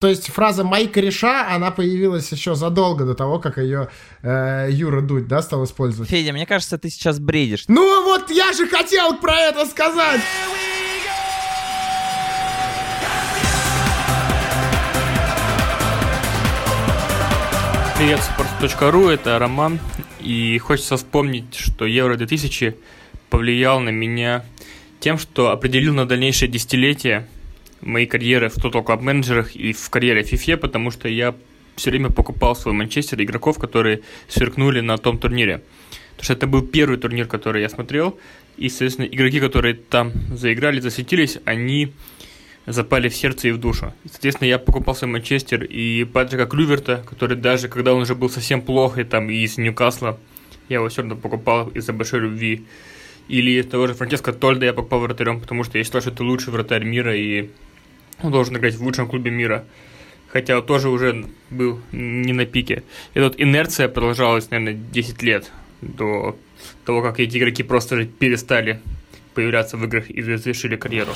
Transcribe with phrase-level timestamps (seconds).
[0.00, 3.90] То есть фраза «мои кореша», она появилась еще задолго до того, как ее
[4.22, 6.08] э, Юра Дудь, да, стал использовать.
[6.08, 7.64] Федя, мне кажется, ты сейчас бредишь.
[7.68, 10.22] Ну вот я же хотел про это сказать!
[17.98, 19.78] Привет, sports.ru, это Роман,
[20.18, 22.74] и хочется вспомнить, что Евро 2000
[23.28, 24.46] повлиял на меня
[24.98, 27.28] тем, что определил на дальнейшее десятилетие
[27.80, 31.34] моей карьеры в Total Club менеджерах и в карьере FIFA, потому что я
[31.76, 35.62] все время покупал свой Манчестер игроков, которые сверкнули на том турнире.
[36.10, 38.18] Потому что это был первый турнир, который я смотрел,
[38.58, 41.92] и, соответственно, игроки, которые там заиграли, засветились, они
[42.66, 43.94] запали в сердце и в душу.
[44.04, 48.28] И, соответственно, я покупал свой Манчестер и Патрика Клюверта, который даже, когда он уже был
[48.28, 50.18] совсем плох, и там из Ньюкасла,
[50.68, 52.66] я его все равно покупал из-за большой любви.
[53.28, 56.52] Или того же Франческо Тольда я покупал вратарем, потому что я считал, что это лучший
[56.52, 57.50] вратарь мира, и
[58.22, 59.64] он должен играть в лучшем клубе мира.
[60.28, 62.84] Хотя тоже уже был не на пике.
[63.14, 66.36] И вот инерция продолжалась, наверное, 10 лет до
[66.84, 68.80] того, как эти игроки просто перестали
[69.34, 71.12] появляться в играх и завершили карьеру.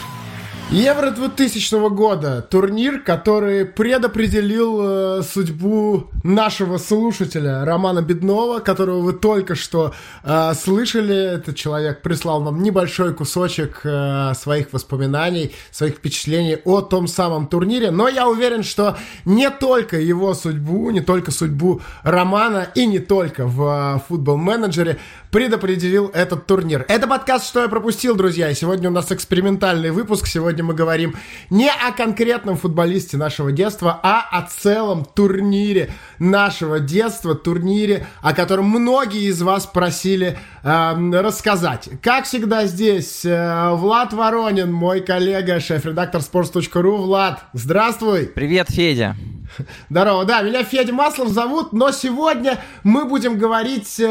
[0.70, 2.40] Евро 2000 года.
[2.40, 9.92] Турнир, который предопределил э, судьбу нашего слушателя Романа Беднова, которого вы только что
[10.24, 11.34] э, слышали.
[11.34, 17.90] Этот человек прислал нам небольшой кусочек э, своих воспоминаний, своих впечатлений о том самом турнире.
[17.90, 23.46] Но я уверен, что не только его судьбу, не только судьбу Романа и не только
[23.46, 24.98] в э, футбол-менеджере
[25.30, 26.86] предопределил этот турнир.
[26.88, 28.50] Это подкаст «Что я пропустил», друзья.
[28.50, 30.26] И сегодня у нас экспериментальный выпуск.
[30.26, 31.14] Сегодня мы говорим
[31.50, 38.66] не о конкретном футболисте нашего детства, а о целом турнире нашего детства, турнире, о котором
[38.66, 41.88] многие из вас просили э, рассказать.
[42.02, 46.96] Как всегда здесь э, Влад Воронин, мой коллега, шеф-редактор sports.ru.
[46.96, 48.26] Влад, здравствуй!
[48.26, 49.16] Привет, Федя!
[49.90, 54.02] Здорово, да, меня Федя Маслов зовут, но сегодня мы будем говорить, э,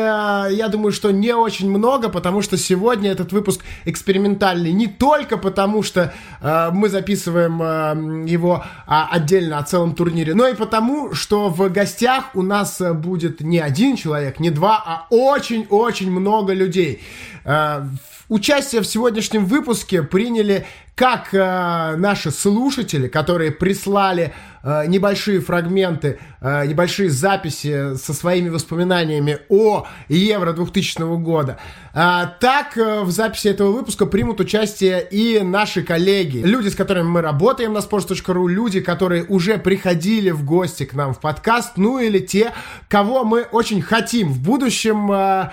[0.52, 5.84] я думаю, что не очень много, потому что сегодня этот выпуск экспериментальный не только потому,
[5.84, 11.50] что э, мы записываем э, его э, отдельно о целом турнире, но и потому, что
[11.50, 17.02] в гостях у нас будет не один человек, не два, а очень-очень много людей.
[17.46, 17.86] Э,
[18.34, 24.34] участие в сегодняшнем выпуске приняли как э, наши слушатели, которые прислали
[24.64, 31.58] э, небольшие фрагменты, э, небольшие записи со своими воспоминаниями о Евро 2000 года,
[31.94, 37.08] э, так э, в записи этого выпуска примут участие и наши коллеги, люди, с которыми
[37.08, 42.00] мы работаем на sports.ru, люди, которые уже приходили в гости к нам в подкаст, ну
[42.00, 42.52] или те,
[42.88, 45.50] кого мы очень хотим в будущем э,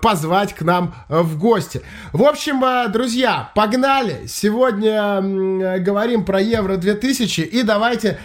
[0.00, 1.82] позвать к нам э, в гости.
[2.12, 4.26] В общем, э, друзья, погнали!
[4.26, 5.20] Сегодня
[5.78, 8.18] говорим про Евро 2000 и давайте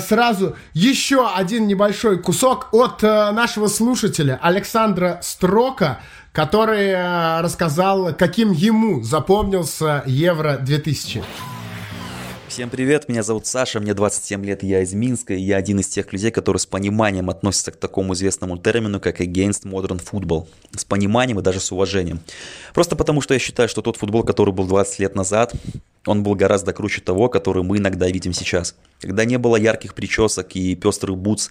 [0.00, 6.00] сразу еще один небольшой кусок от нашего слушателя Александра Строка,
[6.32, 6.94] который
[7.40, 11.22] рассказал, каким ему запомнился Евро 2000.
[12.54, 15.88] Всем привет, меня зовут Саша, мне 27 лет, я из Минска, и я один из
[15.88, 20.46] тех людей, которые с пониманием относятся к такому известному термину, как Against Modern Football.
[20.76, 22.20] С пониманием и даже с уважением.
[22.72, 25.52] Просто потому, что я считаю, что тот футбол, который был 20 лет назад,
[26.06, 28.76] он был гораздо круче того, который мы иногда видим сейчас.
[29.00, 31.50] Когда не было ярких причесок и пестрых бутс,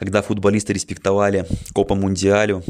[0.00, 2.64] когда футболисты респектовали Копа Мундиалю,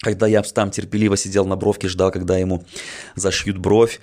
[0.00, 2.64] когда я там терпеливо сидел на бровке, ждал, когда ему
[3.14, 4.00] зашьют бровь,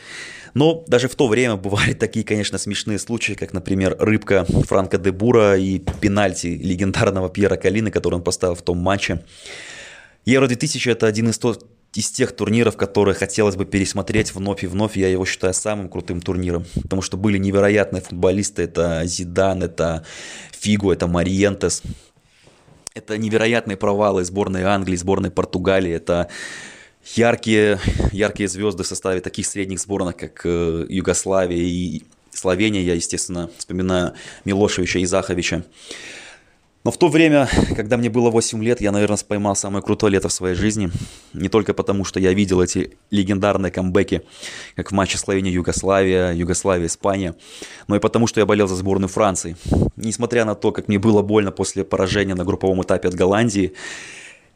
[0.53, 5.12] но даже в то время бывали такие, конечно, смешные случаи, как, например, рыбка Франка де
[5.12, 9.23] Бура и пенальти легендарного Пьера Калины, который он поставил в том матче.
[10.25, 11.57] Евро 2000 это один из, то,
[11.95, 14.95] из тех турниров, которые хотелось бы пересмотреть вновь и вновь.
[14.97, 18.63] Я его считаю самым крутым турниром, потому что были невероятные футболисты.
[18.63, 20.06] Это Зидан, это
[20.51, 21.81] Фигу, это Мариентес.
[22.94, 25.91] Это невероятные провалы сборной Англии, сборной Португалии.
[25.91, 26.28] Это
[27.16, 27.79] яркие,
[28.12, 32.81] яркие звезды в составе таких средних сборных, как э, Югославия и Словения.
[32.81, 34.13] Я, естественно, вспоминаю
[34.45, 35.63] Милошевича и Заховича.
[36.84, 40.29] Но в то время, когда мне было 8 лет, я, наверное, поймал самое крутое лето
[40.29, 40.90] в своей жизни.
[41.34, 44.23] Не только потому, что я видел эти легендарные камбэки,
[44.76, 47.35] как в матче Словения-Югославия, Югославия-Испания,
[47.87, 49.55] но и потому, что я болел за сборную Франции.
[49.96, 53.73] Несмотря на то, как мне было больно после поражения на групповом этапе от Голландии,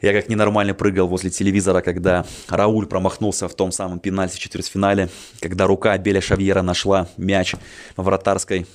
[0.01, 5.09] я как ненормально прыгал возле телевизора, когда Рауль промахнулся в том самом пенальти в четвертьфинале,
[5.39, 7.55] когда рука Беля Шавьера нашла мяч
[7.95, 8.67] в вратарской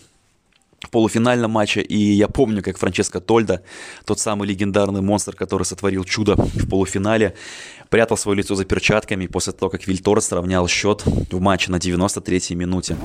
[0.83, 3.63] в полуфинальном матче, и я помню, как Франческо Тольда,
[4.07, 7.35] тот самый легендарный монстр, который сотворил чудо в полуфинале,
[7.91, 12.55] прятал свое лицо за перчатками после того, как Вильторс сравнял счет в матче на 93-й
[12.55, 12.97] минуте.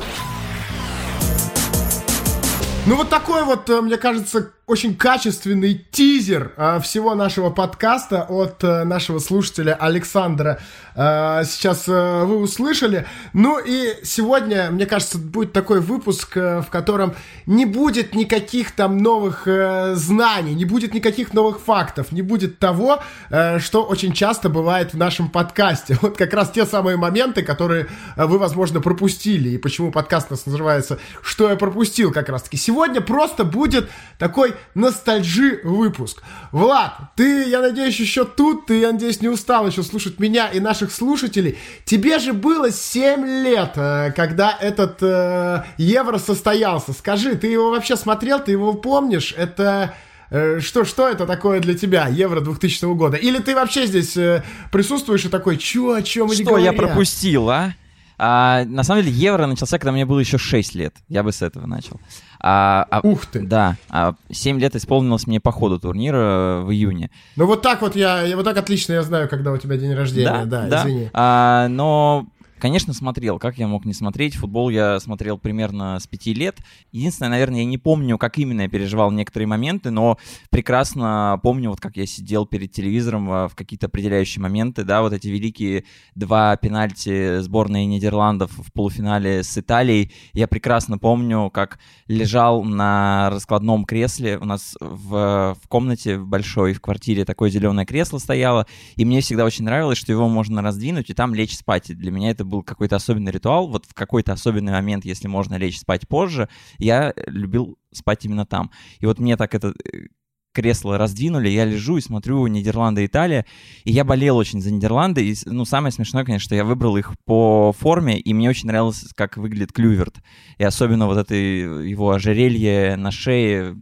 [2.86, 8.64] Ну вот такой вот, э, мне кажется, очень качественный тизер э, всего нашего подкаста от
[8.64, 10.60] э, нашего слушателя Александра
[10.96, 13.06] э, сейчас э, вы услышали.
[13.34, 17.14] Ну и сегодня, мне кажется, будет такой выпуск, э, в котором
[17.46, 23.04] не будет никаких там новых э, знаний, не будет никаких новых фактов, не будет того,
[23.30, 26.00] э, что очень часто бывает в нашем подкасте.
[26.06, 29.50] Вот как раз те самые моменты, которые э, вы, возможно, пропустили.
[29.50, 32.58] И почему подкаст у нас называется «Что я пропустил?» как раз-таки.
[32.58, 36.22] Сегодня просто будет такой ностальжи выпуск.
[36.52, 40.60] Влад, ты, я надеюсь, еще тут, ты, я надеюсь, не устал еще слушать меня и
[40.60, 41.58] наших слушателей.
[41.86, 46.94] Тебе же было 7 лет, э, когда этот э, Евро состоялся.
[46.94, 49.34] Скажи, ты его вообще смотрел, ты его помнишь?
[49.38, 49.94] Это...
[50.32, 53.18] Э, что, что это такое для тебя, Евро 2000 года?
[53.18, 56.74] Или ты вообще здесь э, присутствуешь и такой, чё, о чем они Что говорят?
[56.74, 57.74] я пропустил, а?
[58.18, 60.96] А, на самом деле, Евро начался, когда мне было еще 6 лет.
[61.10, 62.00] Я бы с этого начал.
[62.40, 63.42] А, а- Ух ты.
[63.42, 67.10] Да, а 7 лет исполнилось мне по ходу турнира в июне.
[67.36, 69.94] Ну вот так вот я, я вот так отлично я знаю, когда у тебя день
[69.94, 71.10] рождения, да, извини.
[71.14, 72.28] А, но,
[72.60, 73.40] конечно, смотрел.
[73.40, 74.36] Как я мог не смотреть?
[74.36, 76.58] Футбол я смотрел примерно с 5 лет.
[76.92, 80.18] Единственное, наверное, я не помню, как именно я переживал некоторые моменты, но
[80.50, 85.14] прекрасно помню, вот как я сидел перед телевизором а, в какие-то определяющие моменты, да, вот
[85.14, 85.86] эти великие
[86.16, 90.12] два пенальти сборной Нидерландов в полуфинале с Италией.
[90.34, 94.38] Я прекрасно помню, как лежал на раскладном кресле.
[94.38, 98.66] У нас в, в комнате в большой, в квартире такое зеленое кресло стояло,
[98.96, 101.90] и мне всегда очень нравилось, что его можно раздвинуть и там лечь спать.
[101.90, 103.68] И для меня это был какой-то особенный ритуал.
[103.68, 108.72] Вот в какой-то особенный момент, если можно лечь спать позже, я любил спать именно там.
[109.00, 110.08] И вот мне так это э,
[110.56, 113.46] кресло раздвинули, я лежу и смотрю Нидерланды и Италия,
[113.84, 117.14] и я болел очень за Нидерланды, и, ну, самое смешное, конечно, что я выбрал их
[117.26, 120.16] по форме, и мне очень нравилось, как выглядит Клюверт,
[120.58, 123.78] и особенно вот это его ожерелье на шее,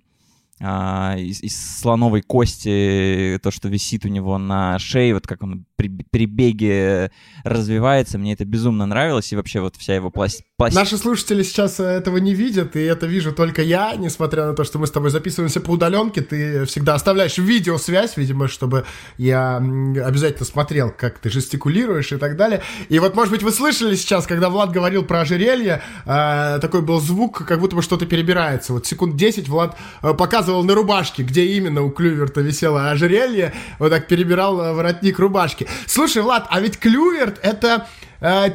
[0.66, 5.66] а, из, из слоновой кости, то, что висит у него на шее, вот как он
[5.76, 7.12] при, при беге
[7.44, 10.42] развивается, мне это безумно нравилось, и вообще вот вся его пласт...
[10.58, 14.54] пласт- Наши слушатели сейчас э, этого не видят, и это вижу только я, несмотря на
[14.54, 18.86] то, что мы с тобой записываемся по удаленке, ты всегда оставляешь видеосвязь, видимо, чтобы
[19.18, 22.62] я обязательно смотрел, как ты жестикулируешь и так далее.
[22.88, 27.02] И вот, может быть, вы слышали сейчас, когда Влад говорил про ожерелье, э, такой был
[27.02, 28.72] звук, как будто бы что-то перебирается.
[28.72, 30.14] Вот секунд 10 Влад э,
[30.54, 35.68] показывал на рубашке, где именно у Клюверта висело ожерелье, вот так перебирал воротник рубашки.
[35.88, 37.88] Слушай, Влад, а ведь Клюверт это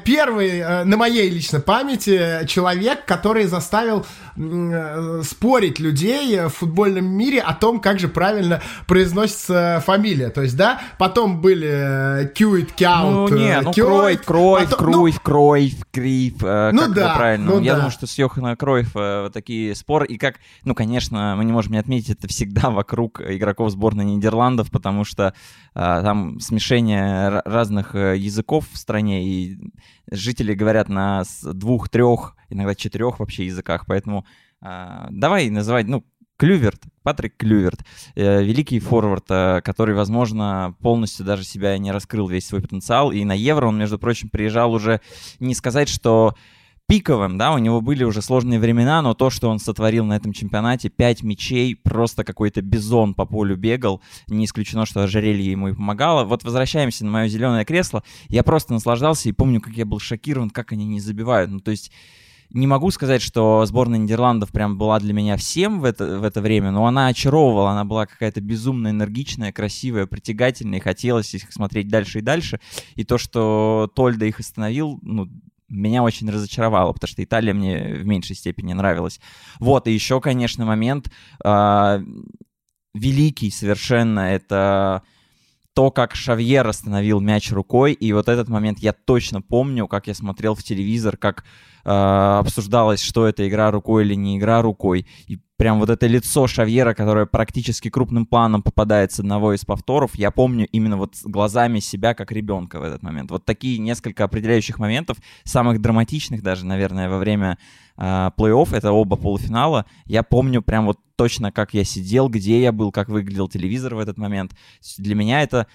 [0.04, 4.06] первый э, на моей лично памяти человек, который заставил
[4.36, 10.30] э, спорить людей в футбольном мире о том, как же правильно произносится фамилия.
[10.30, 11.68] То есть, да, потом были
[12.24, 16.70] э, Кьюит, Ну, Кяут, не, э, ну, Кроев, Кроев, потом- ну, Круев, Кроев, Крив, э,
[16.72, 17.46] Ну как да, правильно.
[17.46, 17.76] ну Я да.
[17.76, 21.52] думаю, что с Йоханом Кроев э, вот такие споры, и как, ну, конечно, мы не
[21.52, 25.34] можем не отметить, это всегда вокруг игроков сборной Нидерландов, потому что
[25.74, 29.57] э, там смешение ра- разных э, языков в стране, и
[30.10, 34.26] жители говорят на двух, трех, иногда четырех вообще языках, поэтому
[34.62, 36.04] э, давай называть, ну,
[36.38, 37.80] Клюверт, Патрик Клюверт,
[38.14, 43.10] э, великий форвард, э, который, возможно, полностью даже себя не раскрыл весь свой потенциал.
[43.10, 45.00] И на Евро он, между прочим, приезжал уже
[45.40, 46.36] не сказать, что
[46.88, 50.32] пиковым, да, у него были уже сложные времена, но то, что он сотворил на этом
[50.32, 55.74] чемпионате, 5 мячей, просто какой-то бизон по полю бегал, не исключено, что ожерелье ему и
[55.74, 56.24] помогало.
[56.24, 60.48] Вот возвращаемся на мое зеленое кресло, я просто наслаждался и помню, как я был шокирован,
[60.48, 61.50] как они не забивают.
[61.50, 61.92] Ну, то есть
[62.50, 66.40] не могу сказать, что сборная Нидерландов прям была для меня всем в это, в это
[66.40, 71.88] время, но она очаровывала, она была какая-то безумно энергичная, красивая, притягательная, и хотелось их смотреть
[71.88, 72.60] дальше и дальше.
[72.94, 75.28] И то, что Тольда их остановил, ну,
[75.68, 79.20] меня очень разочаровало, потому что Италия мне в меньшей степени нравилась.
[79.60, 81.10] Вот, и еще, конечно, момент
[81.44, 82.00] а,
[82.94, 85.02] великий совершенно, это
[85.74, 90.14] то, как Шавьер остановил мяч рукой, и вот этот момент я точно помню, как я
[90.14, 95.38] смотрел в телевизор, как э, обсуждалось, что это игра рукой или не игра рукой, и
[95.58, 100.30] прям вот это лицо Шавьера, которое практически крупным планом попадает с одного из повторов, я
[100.30, 103.30] помню именно вот глазами себя как ребенка в этот момент.
[103.30, 107.58] Вот такие несколько определяющих моментов, самых драматичных даже, наверное, во время
[107.96, 112.70] э, плей-офф, это оба полуфинала, я помню прям вот точно, как я сидел, где я
[112.70, 114.52] был, как выглядел телевизор в этот момент.
[114.96, 115.66] Для меня это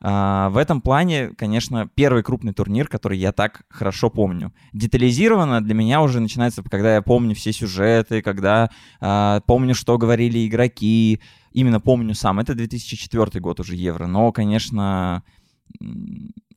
[0.00, 4.52] а, в этом плане, конечно, первый крупный турнир, который я так хорошо помню.
[4.72, 10.46] Детализированно для меня уже начинается, когда я помню все сюжеты, когда а, помню, что говорили
[10.46, 11.20] игроки.
[11.52, 12.38] Именно помню сам.
[12.38, 14.06] Это 2004 год уже Евро.
[14.06, 15.24] Но, конечно,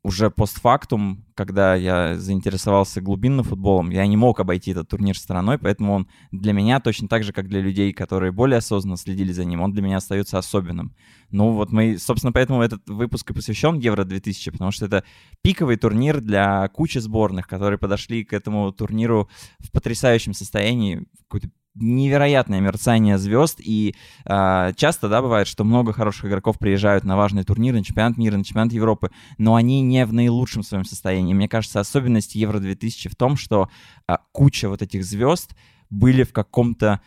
[0.03, 5.93] уже постфактум, когда я заинтересовался глубинным футболом, я не мог обойти этот турнир стороной, поэтому
[5.93, 9.61] он для меня точно так же, как для людей, которые более осознанно следили за ним,
[9.61, 10.95] он для меня остается особенным.
[11.29, 15.03] Ну вот мы, собственно, поэтому этот выпуск и посвящен Евро-2000, потому что это
[15.43, 19.29] пиковый турнир для кучи сборных, которые подошли к этому турниру
[19.59, 26.25] в потрясающем состоянии, какой-то невероятное мерцание звезд, и э, часто, да, бывает, что много хороших
[26.25, 30.13] игроков приезжают на важные турниры, на чемпионат мира, на чемпионат Европы, но они не в
[30.13, 31.33] наилучшем своем состоянии.
[31.33, 33.69] Мне кажется, особенность Евро-2000 в том, что
[34.07, 35.55] э, куча вот этих звезд
[35.89, 37.01] были в каком-то,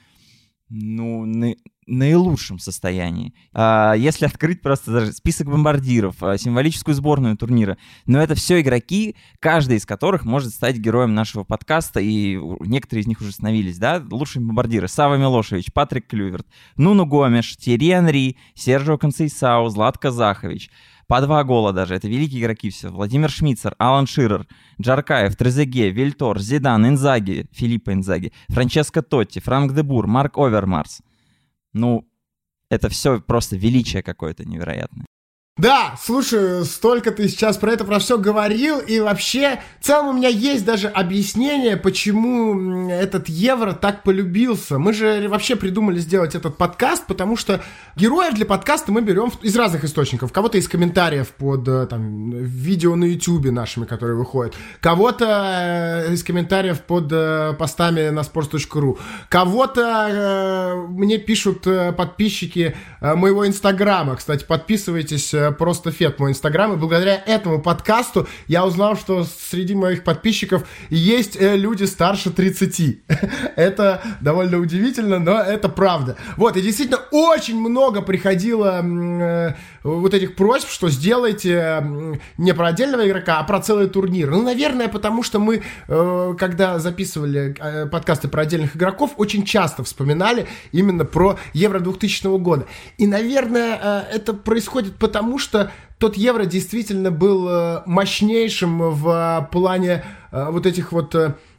[0.75, 1.55] ну,
[1.87, 3.35] наилучшем состоянии.
[3.53, 7.77] А, если открыть просто даже список бомбардиров, а, символическую сборную турнира,
[8.07, 13.07] но это все игроки, каждый из которых может стать героем нашего подкаста, и некоторые из
[13.07, 14.89] них уже становились, да, лучшие бомбардиры.
[14.89, 20.71] Сава Милошевич, Патрик Клюверт, Нуну Гомеш, Терри Анри, Сержио Концейсау, Златко Захович.
[21.07, 21.95] По два гола даже.
[21.95, 22.91] Это великие игроки все.
[22.91, 24.47] Владимир Шмицер, Алан Ширер,
[24.81, 31.03] Джаркаев, Трезеге, Вильтор, Зидан, Инзаги, Филиппо Инзаги, Франческо Тотти, Франк Дебур, Марк Овермарс.
[31.73, 32.09] Ну,
[32.71, 35.07] это все просто величие какое-то невероятное.
[35.57, 40.13] Да, слушай, столько ты сейчас про это про все говорил, и вообще, в целом у
[40.13, 44.81] меня есть даже объяснение, почему этот евро так полюбился.
[44.81, 47.63] Мы же вообще придумали сделать этот подкаст, потому что
[47.95, 50.33] героев для подкаста мы берем из разных источников.
[50.33, 54.57] Кого-то из комментариев под э, там, видео на ютубе нашими, которые выходят.
[54.81, 58.99] Кого-то э, из комментариев под э, постами на sports.ru.
[59.29, 61.65] Кого-то мне пишут
[61.97, 64.17] подписчики моего инстаграма.
[64.17, 66.73] Кстати, подписывайтесь просто фет мой инстаграм.
[66.73, 72.99] И благодаря этому подкасту я узнал, что среди моих подписчиков есть э, люди старше 30.
[73.57, 76.17] это довольно удивительно, но это правда.
[76.37, 83.07] Вот, и действительно очень много приходило э, вот этих просьб, что сделайте не про отдельного
[83.07, 84.31] игрока, а про целый турнир.
[84.31, 89.85] Ну, наверное, потому что мы, э, когда записывали э, подкасты про отдельных игроков, очень часто
[89.85, 92.67] вспоминали именно про Евро 2000 года.
[92.97, 93.79] И, наверное,
[94.11, 97.49] э, это происходит потому, что тот Евро действительно был
[97.87, 101.15] мощнейшим в плане вот этих вот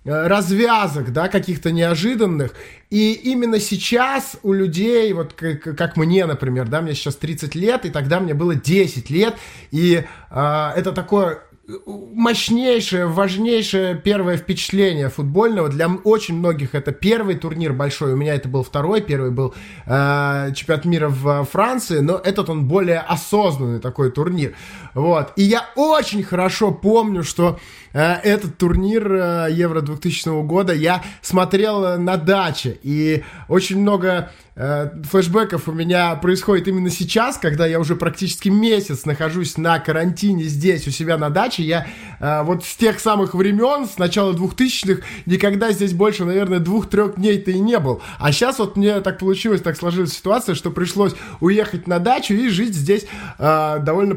[0.05, 2.53] развязок, да, каких-то неожиданных.
[2.89, 7.85] И именно сейчас у людей, вот как, как мне, например, да, мне сейчас 30 лет,
[7.85, 9.35] и тогда мне было 10 лет,
[9.71, 11.41] и э, это такое
[11.88, 15.69] мощнейшее, важнейшее первое впечатление футбольного.
[15.69, 18.13] Для очень многих это первый турнир большой.
[18.13, 19.01] У меня это был второй.
[19.01, 24.53] Первый был э, чемпионат мира в Франции, но этот он более осознанный такой турнир.
[24.95, 25.33] Вот.
[25.35, 27.59] И я очень хорошо помню, что
[27.93, 32.79] э, этот турнир э, Евро 2000 года я смотрел на даче.
[32.81, 39.03] И очень много Э, флешбеков у меня происходит именно сейчас, когда я уже практически месяц
[39.05, 41.63] нахожусь на карантине здесь, у себя на даче.
[41.63, 41.87] Я
[42.21, 47.51] э, вот с тех самых времен, с начала 2000-х, никогда здесь больше, наверное, двух-трех дней-то
[47.51, 48.01] и не был.
[48.17, 52.47] А сейчас вот мне так получилось, так сложилась ситуация, что пришлось уехать на дачу и
[52.47, 53.05] жить здесь
[53.37, 54.15] э, довольно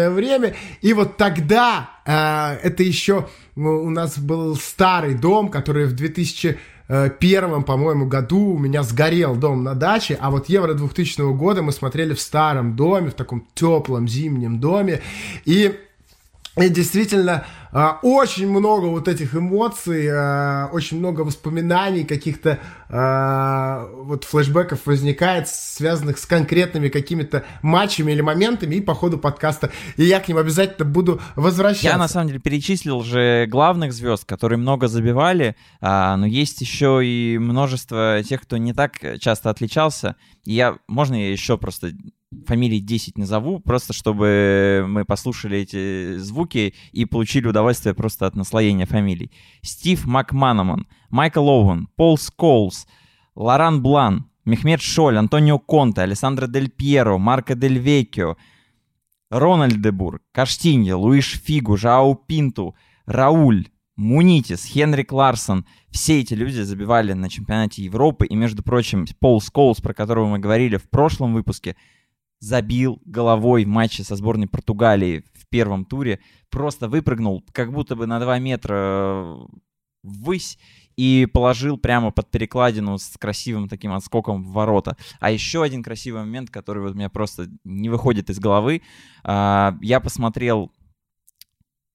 [0.00, 0.54] продолжительное время.
[0.80, 6.58] И вот тогда э, это еще у нас был старый дом, который в 2000
[6.92, 11.62] Э, первом, по-моему, году у меня сгорел дом на даче, а вот Евро 2000 года
[11.62, 15.00] мы смотрели в старом доме, в таком теплом зимнем доме,
[15.44, 15.78] и
[16.56, 24.24] и действительно, а, очень много вот этих эмоций, а, очень много воспоминаний, каких-то а, вот
[24.24, 29.70] флешбеков возникает, связанных с конкретными какими-то матчами или моментами и по ходу подкаста.
[29.96, 31.86] И я к ним обязательно буду возвращаться.
[31.86, 37.38] Я на самом деле перечислил же главных звезд, которые много забивали, но есть еще и
[37.38, 40.16] множество тех, кто не так часто отличался.
[40.44, 41.92] И я, можно я еще просто
[42.46, 48.86] фамилий 10 назову, просто чтобы мы послушали эти звуки и получили удовольствие просто от наслоения
[48.86, 49.32] фамилий.
[49.62, 52.86] Стив Макманаман, Майкл Оуэн, Пол Сколс,
[53.34, 58.36] Лоран Блан, Мехмед Шоль, Антонио Конте, Александро Дель Пьеро, Марко Дель Векио,
[59.30, 62.74] Рональд Дебур, Каштинья, Луиш Фигу, Жау Пинту,
[63.06, 65.66] Рауль, Мунитис, Хенрик Ларсон.
[65.90, 68.26] Все эти люди забивали на чемпионате Европы.
[68.26, 71.76] И, между прочим, Пол Сколс, про которого мы говорили в прошлом выпуске,
[72.40, 76.20] забил головой в матче со сборной Португалии в первом туре,
[76.50, 79.36] просто выпрыгнул как будто бы на 2 метра э,
[80.02, 80.58] ввысь
[80.96, 84.96] и положил прямо под перекладину с красивым таким отскоком в ворота.
[85.18, 88.82] А еще один красивый момент, который вот у меня просто не выходит из головы.
[89.22, 90.70] А, я посмотрел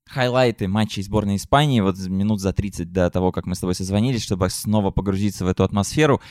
[0.07, 4.23] хайлайты матчей сборной Испании вот минут за 30 до того, как мы с тобой созвонились,
[4.23, 6.21] чтобы снова погрузиться в эту атмосферу.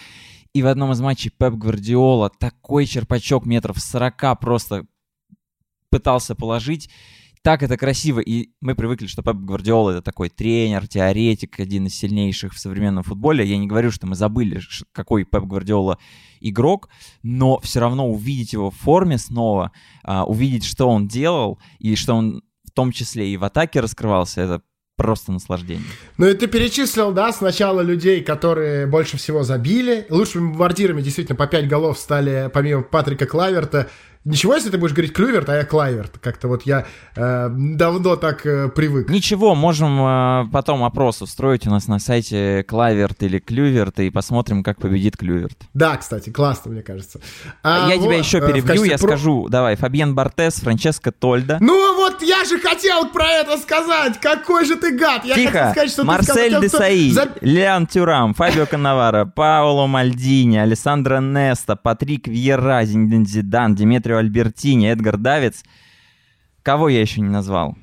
[0.54, 4.86] И в одном из матчей Пеп Гвардиола такой черпачок метров 40 просто
[5.90, 6.88] пытался положить.
[7.42, 8.20] так это красиво.
[8.20, 13.02] И мы привыкли, что Пеп Гвардиола это такой тренер, теоретик, один из сильнейших в современном
[13.02, 13.44] футболе.
[13.44, 14.60] Я не говорю, что мы забыли,
[14.92, 15.98] какой Пеп Гвардиола
[16.40, 16.88] игрок,
[17.24, 19.72] но все равно увидеть его в форме снова,
[20.04, 24.40] а, увидеть, что он делал, и что он в том числе и в атаке раскрывался,
[24.40, 24.62] это
[24.96, 25.84] просто наслаждение.
[26.18, 30.06] Ну и ты перечислил, да, сначала людей, которые больше всего забили.
[30.10, 33.88] Лучшими бомбардирами действительно по 5 голов стали, помимо Патрика Клаверта,
[34.24, 36.18] Ничего, если ты будешь говорить Клюверт, а я Клайверт.
[36.18, 39.10] Как-то вот я э, давно так э, привык.
[39.10, 44.62] Ничего, можем э, потом опрос устроить у нас на сайте Клайверт или Клюверт и посмотрим,
[44.62, 45.58] как победит Клюверт.
[45.74, 47.20] Да, кстати, классно, мне кажется.
[47.62, 49.08] А, я вот, тебя еще э, перебью, я про...
[49.08, 49.48] скажу.
[49.50, 51.58] Давай, Фабиен Бартес, Франческо Тольда.
[51.60, 54.18] Ну вот я же хотел про это сказать.
[54.20, 55.26] Какой же ты гад.
[55.26, 55.50] Я Тихо.
[55.50, 57.28] хотел сказать, что Марсель ты сказал, Десаи, кто...
[57.42, 65.16] Леон Тюрам, Фабио Канавара, Паоло Мальдини, Александро Неста, Патрик Вьера, Зидан, Дмитрий Марио Альбертини, Эдгар
[65.16, 65.64] Давиц.
[66.62, 67.76] Кого я еще не назвал?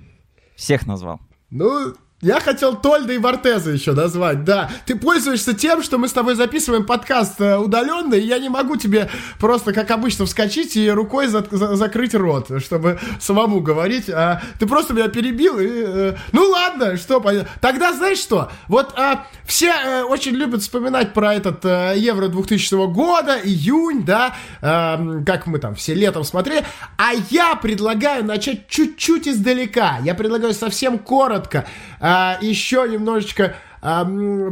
[0.56, 1.20] Всех назвал.
[1.50, 4.70] Ну, я хотел Тольда и Вортеза еще назвать, да.
[4.86, 8.75] Ты пользуешься тем, что мы с тобой записываем подкаст э, удаленно, и я не могу
[8.75, 9.10] тебе
[9.40, 14.10] просто, как обычно, вскочить и рукой за за закрыть рот, чтобы самому говорить.
[14.10, 15.68] А ты просто меня перебил и...
[15.68, 17.24] Э, ну ладно, что...
[17.60, 18.51] Тогда знаешь что?
[18.68, 24.36] Вот а, все э, очень любят вспоминать про этот э, Евро 2000 года, июнь, да,
[24.62, 26.63] э, как мы там все летом смотрели,
[26.98, 29.98] а я предлагаю начать чуть-чуть издалека.
[30.04, 31.66] Я предлагаю совсем коротко
[32.01, 34.03] а, еще немножечко а,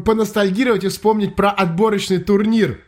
[0.05, 2.79] поностальгировать и вспомнить про отборочный турнир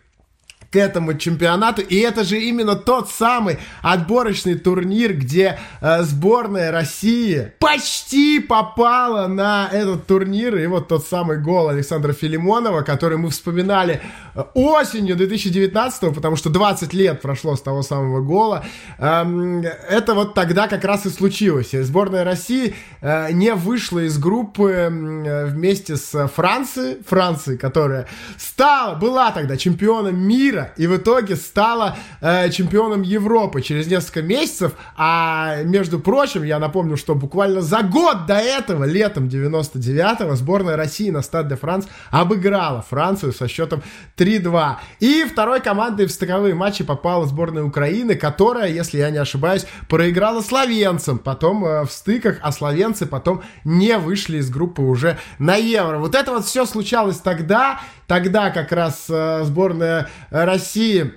[0.72, 1.82] к этому чемпионату.
[1.82, 9.68] И это же именно тот самый отборочный турнир, где э, сборная России почти попала на
[9.72, 10.58] этот турнир.
[10.58, 14.02] И вот тот самый гол Александра Филимонова, который мы вспоминали
[14.34, 18.64] э, осенью 2019, потому что 20 лет прошло с того самого гола.
[18.98, 21.74] Эм, это вот тогда как раз и случилось.
[21.74, 28.96] И сборная России э, не вышла из группы э, вместе с Францией, Францией, которая стала,
[28.96, 34.74] была тогда чемпионом мира мира и в итоге стала э, чемпионом Европы через несколько месяцев.
[34.96, 41.10] А между прочим, я напомню, что буквально за год до этого, летом 99-го, сборная России
[41.10, 43.82] на Стад де Франс обыграла Францию со счетом
[44.18, 44.76] 3-2.
[45.00, 50.42] И второй командой в стыковые матчи попала сборная Украины, которая, если я не ошибаюсь, проиграла
[50.42, 51.20] словенцам.
[51.20, 55.98] Потом э, в стыках, а словенцы потом не вышли из группы уже на Евро.
[55.98, 57.80] Вот это вот все случалось тогда.
[58.12, 61.14] Тогда как раз э, сборная России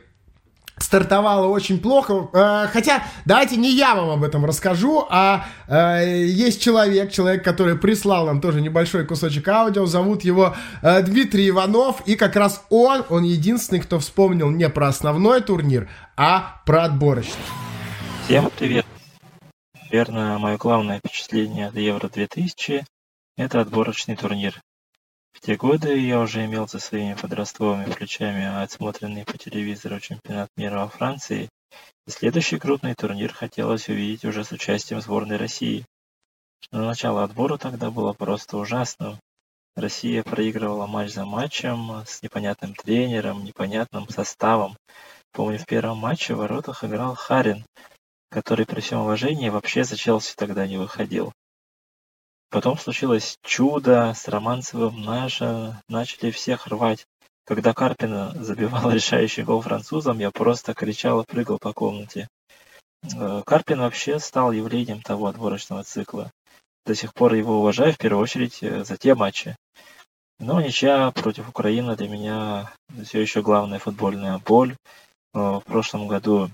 [0.79, 2.29] стартовала очень плохо.
[2.33, 7.77] Э, хотя, давайте не я вам об этом расскажу, а э, есть человек, человек, который
[7.77, 13.25] прислал нам тоже небольшой кусочек аудио, зовут его Дмитрий Иванов, и как раз он, он
[13.25, 17.43] единственный, кто вспомнил не про основной турнир, а про отборочный.
[18.27, 18.87] Всем привет.
[19.91, 22.85] Наверное, мое главное впечатление от Евро-2000–
[23.37, 24.63] это отборочный турнир.
[25.35, 30.79] В те годы я уже имел за своими подростковыми плечами отсмотренный по телевизору чемпионат мира
[30.79, 31.51] во Франции,
[32.07, 35.85] и следующий крупный турнир хотелось увидеть уже с участием сборной России.
[36.71, 39.19] Но начало отбора тогда было просто ужасным.
[39.77, 44.77] Россия проигрывала матч за матчем с непонятным тренером, непонятным составом.
[45.33, 47.67] Помню, в первом матче в воротах играл Харин,
[48.31, 51.33] который при всем уважении вообще за Челси тогда не выходил.
[52.55, 57.05] Потом случилось чудо с Романцевым, наша, начали всех рвать.
[57.45, 62.29] Когда Карпина забивал решающий гол французам, я просто кричал и прыгал по комнате.
[63.13, 66.31] Э, Карпин вообще стал явлением того отборочного цикла.
[66.87, 69.57] До сих пор его уважаю в первую очередь э, за те матчи.
[70.39, 74.77] Но ничья против Украины для меня все еще главная футбольная боль.
[75.35, 76.51] Э, в прошлом году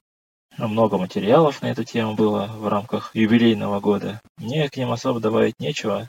[0.58, 4.20] много материалов на эту тему было в рамках юбилейного года.
[4.36, 6.08] Мне к ним особо добавить нечего.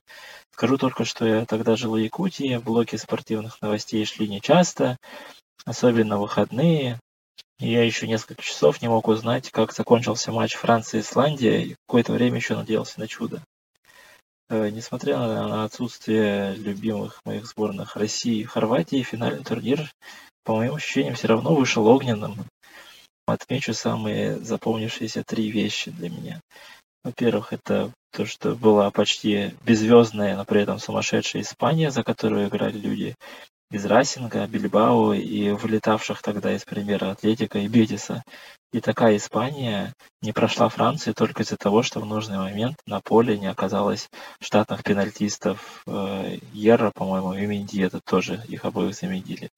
[0.52, 4.98] Скажу только, что я тогда жил в Якутии, блоки спортивных новостей шли нечасто,
[5.66, 7.00] особенно в выходные.
[7.60, 12.38] И я еще несколько часов не мог узнать, как закончился матч Франции-Исландия, и какое-то время
[12.38, 13.44] еще надеялся на чудо.
[14.50, 19.92] Э, несмотря на отсутствие любимых моих сборных России и Хорватии, финальный турнир,
[20.44, 22.36] по моим ощущениям, все равно вышел огненным
[23.34, 26.42] отмечу самые запомнившиеся три вещи для меня.
[27.04, 32.78] Во-первых, это то, что была почти беззвездная, но при этом сумасшедшая Испания, за которую играли
[32.78, 33.16] люди
[33.72, 38.24] из Расинга, Бильбао и вылетавших тогда из примера Атлетика и Бетиса.
[38.74, 43.38] И такая Испания не прошла Францию только из-за того, что в нужный момент на поле
[43.38, 44.10] не оказалось
[44.42, 45.84] штатных пенальтистов.
[45.88, 49.50] Э, Ерра, по-моему, и Менди, это тоже их обоих заменили.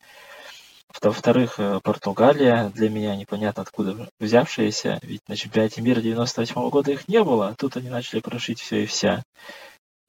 [1.02, 7.08] Во-вторых, э, Португалия для меня непонятно откуда взявшаяся, ведь на чемпионате мира 98 года их
[7.08, 9.24] не было, а тут они начали крошить все и вся.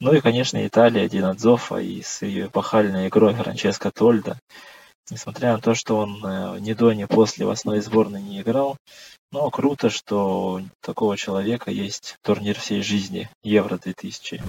[0.00, 4.38] Ну и, конечно, Италия, Дина Дзоффа и с ее эпохальной игрой Франческо Тольда.
[5.10, 8.76] Несмотря на то, что он э, ни до, ни после в основной сборной не играл,
[9.32, 14.42] но круто, что у такого человека есть турнир всей жизни, Евро 2000.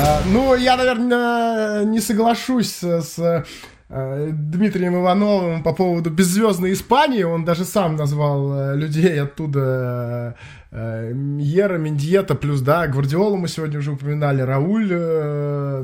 [0.00, 3.18] А, ну, я, наверное, не соглашусь с
[3.88, 7.24] э, Дмитрием Ивановым по поводу беззвездной Испании.
[7.24, 10.36] Он даже сам назвал э, людей оттуда
[10.70, 14.88] э, Ера, Мендиета, плюс, да, Гвардиолу мы сегодня уже упоминали, Рауль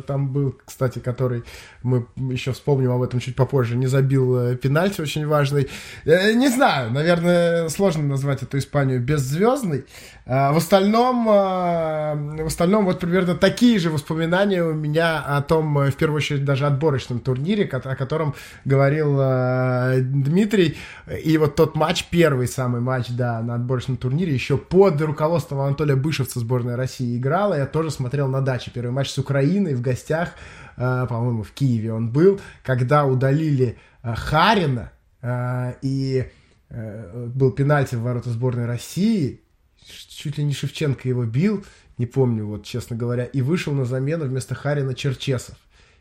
[0.07, 1.45] там был, кстати, который
[1.85, 5.69] мы еще вспомним об этом чуть попозже, не забил э, пенальти очень важный.
[6.07, 9.85] Э, не знаю, наверное, сложно назвать эту Испанию беззвездной.
[10.27, 15.79] А в остальном, а, в остальном вот примерно такие же воспоминания у меня о том,
[15.79, 19.15] э, в первую очередь, даже отборочном турнире, о котором говорил
[20.01, 20.79] Дмитрий.
[21.23, 25.95] И вот тот матч, первый самый матч, да, на отборочном турнире, еще под руководством Анатолия
[25.95, 27.55] Бышевца сборная России играла.
[27.55, 28.73] Я тоже смотрел на даче.
[28.75, 30.31] Первый матч с Украиной в гостях.
[30.77, 34.91] Э, по-моему, в Киеве он был, когда удалили э, Харина,
[35.23, 36.29] э, и
[36.69, 39.43] был пенальти в ворота сборной России,
[40.09, 41.65] чуть ли не Шевченко его бил,
[41.97, 45.57] не помню, вот честно говоря, и вышел на замену вместо Харина Черчесов.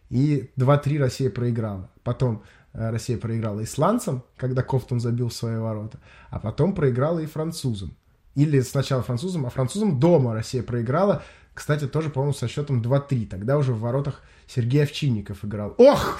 [0.09, 1.91] И 2-3 Россия проиграла.
[2.03, 5.99] Потом Россия проиграла исландцам, когда Кофтон забил в свои ворота,
[6.31, 7.95] а потом проиграла и французам.
[8.35, 11.23] Или сначала французам, а французам дома Россия проиграла.
[11.53, 13.27] Кстати, тоже, по-моему, со счетом 2-3.
[13.27, 15.75] Тогда уже в воротах Сергей Овчинников играл.
[15.77, 16.19] Ох!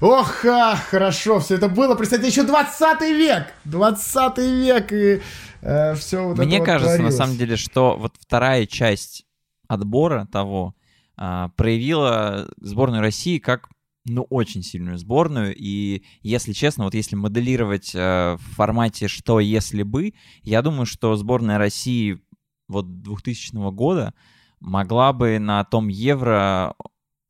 [0.00, 1.94] Ох, а, хорошо все это было.
[1.94, 3.52] Представьте, еще 20 век!
[3.64, 5.20] 20 век и
[5.60, 9.26] э, все вот Мне это кажется, вот на самом деле, что вот вторая часть
[9.68, 10.74] отбора того
[11.18, 13.68] э, проявила сборную России как
[14.06, 15.54] ну, очень сильную сборную.
[15.56, 21.14] И, если честно, вот если моделировать э, в формате «что если бы», я думаю, что
[21.16, 22.20] сборная России
[22.68, 24.14] вот 2000 года
[24.60, 26.74] могла бы на том Евро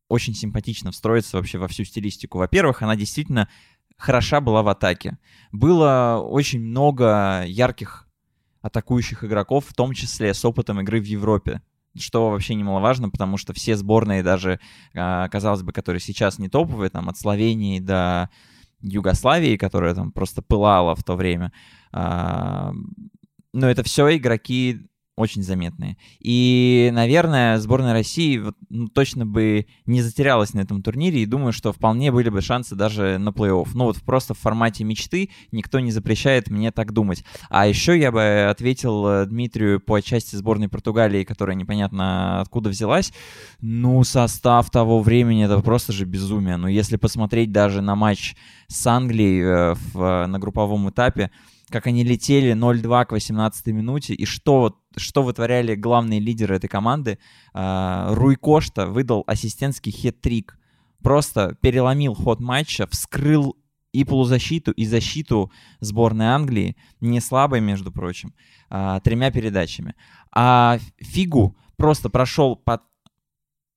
[0.09, 2.39] очень симпатично встроиться вообще во всю стилистику.
[2.39, 3.49] Во-первых, она действительно
[3.97, 5.19] хороша была в атаке.
[5.53, 8.09] Было очень много ярких
[8.61, 11.63] атакующих игроков, в том числе с опытом игры в Европе.
[11.99, 14.61] Что вообще немаловажно, потому что все сборные, даже,
[14.95, 18.31] а, казалось бы, которые сейчас не топовые, там от Словении до
[18.81, 21.53] Югославии, которая там просто пылала в то время,
[21.93, 22.73] а,
[23.53, 24.90] но это все игроки
[25.21, 25.97] очень заметные.
[26.19, 31.73] И, наверное, сборная России ну, точно бы не затерялась на этом турнире, и думаю, что
[31.73, 33.69] вполне были бы шансы даже на плей-офф.
[33.75, 37.25] Ну вот просто в формате мечты никто не запрещает мне так думать.
[37.49, 43.13] А еще я бы ответил э, Дмитрию по части сборной Португалии, которая непонятно откуда взялась.
[43.61, 46.57] Ну, состав того времени, это просто же безумие.
[46.57, 48.35] Ну, если посмотреть даже на матч
[48.69, 51.31] с Англией э, в, на групповом этапе,
[51.71, 57.19] как они летели 0-2 к 18 минуте, и что, что вытворяли главные лидеры этой команды.
[57.53, 60.59] А, Руй Кошта выдал ассистентский хет-трик.
[61.03, 63.57] Просто переломил ход матча, вскрыл
[63.93, 68.35] и полузащиту, и защиту сборной Англии, не слабой, между прочим,
[68.69, 69.95] а, тремя передачами.
[70.33, 72.83] А Фигу просто прошел по,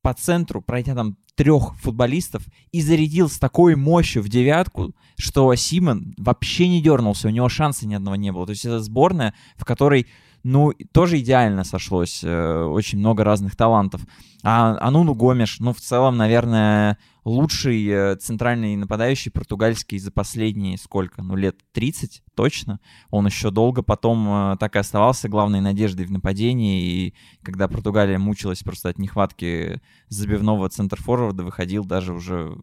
[0.03, 6.13] по центру, пройдя там трех футболистов и зарядил с такой мощью в девятку, что Симон
[6.17, 8.45] вообще не дернулся, у него шанса ни одного не было.
[8.45, 10.07] То есть это сборная, в которой
[10.43, 12.21] ну, тоже идеально сошлось.
[12.23, 14.01] Э, очень много разных талантов.
[14.43, 21.23] А Ануну Гомеш, ну, в целом, наверное, лучший э, центральный нападающий португальский за последние сколько?
[21.23, 22.82] Ну, лет 30 точно.
[23.10, 26.84] Он еще долго потом э, так и оставался главной надеждой в нападении.
[26.84, 32.58] И когда Португалия мучилась просто от нехватки забивного центр-форварда, выходил даже уже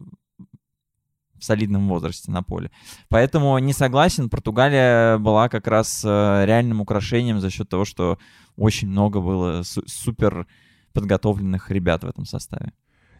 [1.41, 2.71] в солидном возрасте на поле.
[3.09, 8.19] Поэтому не согласен, Португалия была как раз э, реальным украшением за счет того, что
[8.55, 10.45] очень много было супер
[10.93, 12.73] подготовленных ребят в этом составе.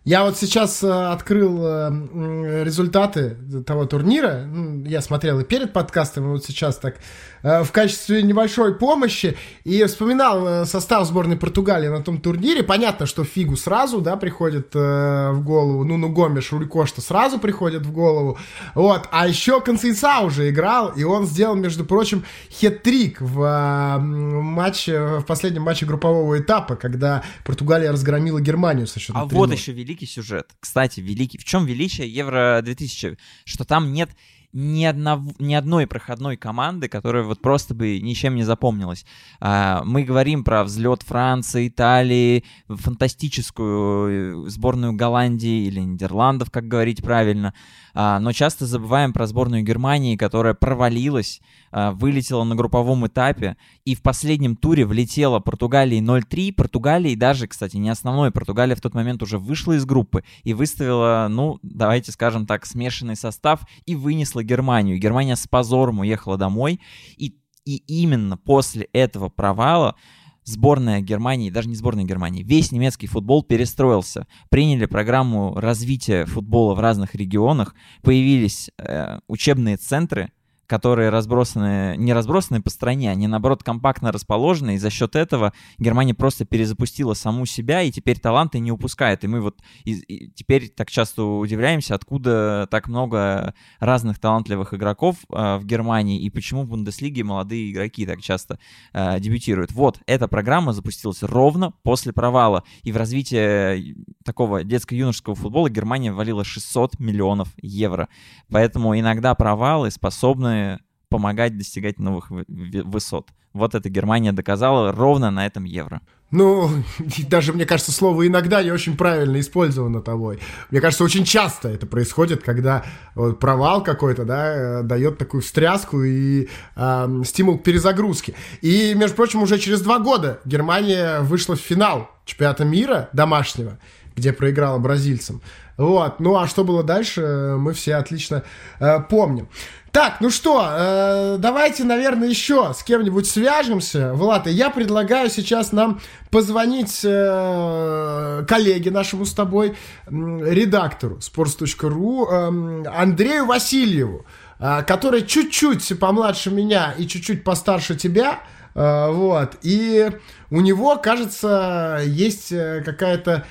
[0.04, 3.38] Я вот сейчас э, открыл э, результаты
[3.68, 4.50] того турнира.
[4.84, 6.96] Я смотрел и перед подкастом, и вот сейчас так
[7.44, 9.38] э, в качестве небольшой помощи.
[9.64, 12.64] И вспоминал состав сборной Португалии на том турнире.
[12.64, 15.84] Понятно, что Фигу сразу, да, приходит в голову.
[15.84, 18.40] Ну, ну, Гомеш, Рулькошта сразу приходит в голову.
[18.74, 19.08] Вот.
[19.12, 25.62] А еще Консейса уже играл, и он сделал, между прочим, хет-трик в матче, в последнем
[25.62, 30.56] матче группового этапа, когда Португалия разгромила Германию со счетом А вот еще великий сюжет.
[30.60, 31.38] Кстати, великий.
[31.38, 33.18] В чем величие Евро 2000?
[33.46, 34.10] Что там нет
[34.54, 39.06] ни, одного, ни одной проходной команды, которая вот просто бы ничем не запомнилась.
[39.40, 47.02] А, мы говорим про взлет Франции, Италии, фантастическую э, сборную Голландии или Нидерландов, как говорить
[47.02, 47.54] правильно.
[47.94, 53.96] А, но часто забываем про сборную Германии, которая провалилась, а, вылетела на групповом этапе и
[53.96, 56.54] в последнем туре влетела Португалии 0-3.
[56.54, 58.32] Португалии даже, кстати, не основной.
[58.32, 63.16] Португалия в тот момент уже вышла из группы и выставила, ну, давайте скажем так, смешанный
[63.16, 65.00] состав и вынесла Германию.
[65.00, 66.80] Германия с позором уехала домой.
[67.18, 69.96] И, и именно после этого провала
[70.44, 74.28] сборная Германии, даже не сборная Германии, весь немецкий футбол перестроился.
[74.50, 80.32] Приняли программу развития футбола в разных регионах, появились э, учебные центры,
[80.72, 86.14] которые разбросаны, не разбросаны по стране, они наоборот компактно расположены, и за счет этого Германия
[86.14, 89.26] просто перезапустила саму себя, и теперь таланты не упускает.
[89.26, 95.18] И мы вот и, и теперь так часто удивляемся, откуда так много разных талантливых игроков
[95.30, 98.58] э, в Германии, и почему в Бундеслиге молодые игроки так часто
[98.94, 99.74] э, дебютируют.
[99.74, 106.46] Вот, эта программа запустилась ровно после провала, и в развитие такого детско-юношеского футбола Германия ввалила
[106.46, 108.08] 600 миллионов евро.
[108.50, 110.61] Поэтому иногда провалы способны
[111.10, 113.28] помогать достигать новых высот.
[113.54, 116.02] Вот это Германия доказала ровно на этом евро.
[116.32, 116.70] Ну,
[117.28, 120.40] даже, мне кажется, слово «иногда» не очень правильно использовано тобой.
[120.72, 126.02] Мне кажется, очень часто это происходит, когда вот, провал какой-то, да, э, дает такую встряску
[126.02, 126.48] и
[126.78, 128.34] э, стимул к перезагрузке.
[128.62, 133.78] И, между прочим, уже через два года Германия вышла в финал чемпионата мира домашнего,
[134.16, 135.42] где проиграла бразильцам.
[135.76, 136.20] Вот.
[136.20, 138.44] Ну, а что было дальше, мы все отлично
[138.80, 139.50] э, помним.
[139.92, 144.14] Так, ну что, э, давайте, наверное, еще с кем-нибудь свяжемся.
[144.14, 146.00] Влад, я предлагаю сейчас нам
[146.30, 149.74] позвонить э, коллеге нашему с тобой, э,
[150.08, 154.26] редактору sports.ru э, Андрею Васильеву,
[154.60, 158.40] э, который чуть-чуть помладше меня и чуть-чуть постарше тебя.
[158.74, 159.58] Э, вот.
[159.62, 160.10] И
[160.52, 163.46] у него, кажется, есть э, какая-то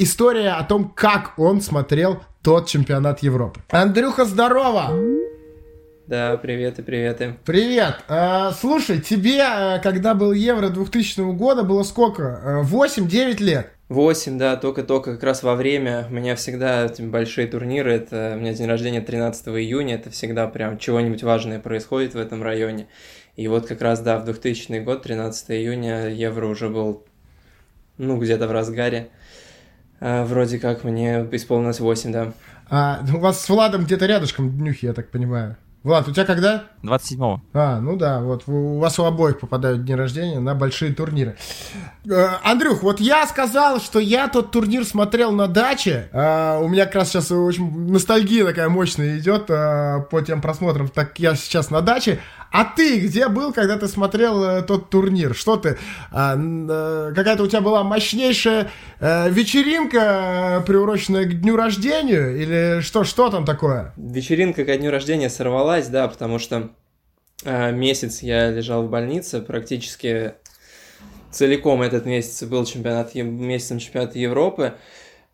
[0.00, 3.60] история о том, как он смотрел тот чемпионат Европы.
[3.70, 5.37] Андрюха, здорово!
[6.08, 7.36] Да, привет и приветы.
[7.44, 7.96] Привет.
[8.08, 12.62] А, слушай, тебе, а, когда был Евро 2000 года, было сколько?
[12.64, 13.70] 8-9 а, лет?
[13.90, 16.06] 8, да, только-только как раз во время.
[16.08, 20.78] У меня всегда большие турниры, это у меня день рождения 13 июня, это всегда прям
[20.78, 22.86] чего-нибудь важное происходит в этом районе.
[23.36, 27.04] И вот как раз, да, в 2000 год, 13 июня, Евро уже был,
[27.98, 29.10] ну, где-то в разгаре.
[30.00, 32.32] А, вроде как мне исполнилось 8, да.
[32.70, 35.58] А, у вас с Владом где-то рядышком днюхи, я так понимаю.
[35.84, 36.64] Влад, у тебя когда?
[36.82, 37.40] 27-го.
[37.52, 41.36] А, ну да, вот у вас у обоих попадают дни рождения на большие турниры.
[42.04, 46.08] Э, Андрюх, вот я сказал, что я тот турнир смотрел на даче.
[46.12, 50.88] Э, у меня как раз сейчас очень ностальгия такая мощная идет э, по тем просмотрам,
[50.88, 52.18] так я сейчас на даче.
[52.50, 55.34] А ты где был, когда ты смотрел э, тот турнир?
[55.34, 55.76] Что ты?
[56.10, 62.30] А, э, какая-то у тебя была мощнейшая э, вечеринка, э, приуроченная к дню рождения?
[62.30, 63.92] Или что, что там такое?
[63.96, 66.70] Вечеринка ко дню рождения сорвалась, да, потому что
[67.44, 70.34] э, месяц я лежал в больнице, практически
[71.30, 74.74] целиком этот месяц был чемпионат, месяцем чемпионата Европы.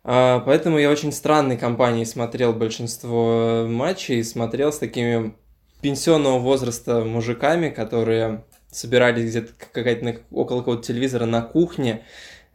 [0.03, 5.33] А, поэтому я очень странной компанией смотрел большинство э, матчей, смотрел с такими
[5.81, 12.03] пенсионного возраста мужиками, которые собирались где-то какая-то около какого-то телевизора на кухне,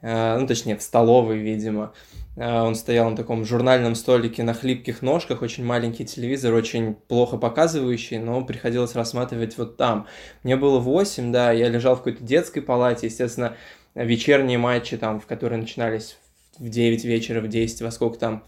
[0.03, 1.93] э, ну, точнее, в столовой, видимо.
[2.37, 7.37] Э, он стоял на таком журнальном столике на хлипких ножках, очень маленький телевизор, очень плохо
[7.37, 10.07] показывающий, но приходилось рассматривать вот там.
[10.43, 13.57] Мне было 8, да, я лежал в какой-то детской палате, естественно,
[13.95, 16.17] вечерние матчи, там, в которые начинались
[16.59, 18.45] в 9 вечера, в 10, во сколько там,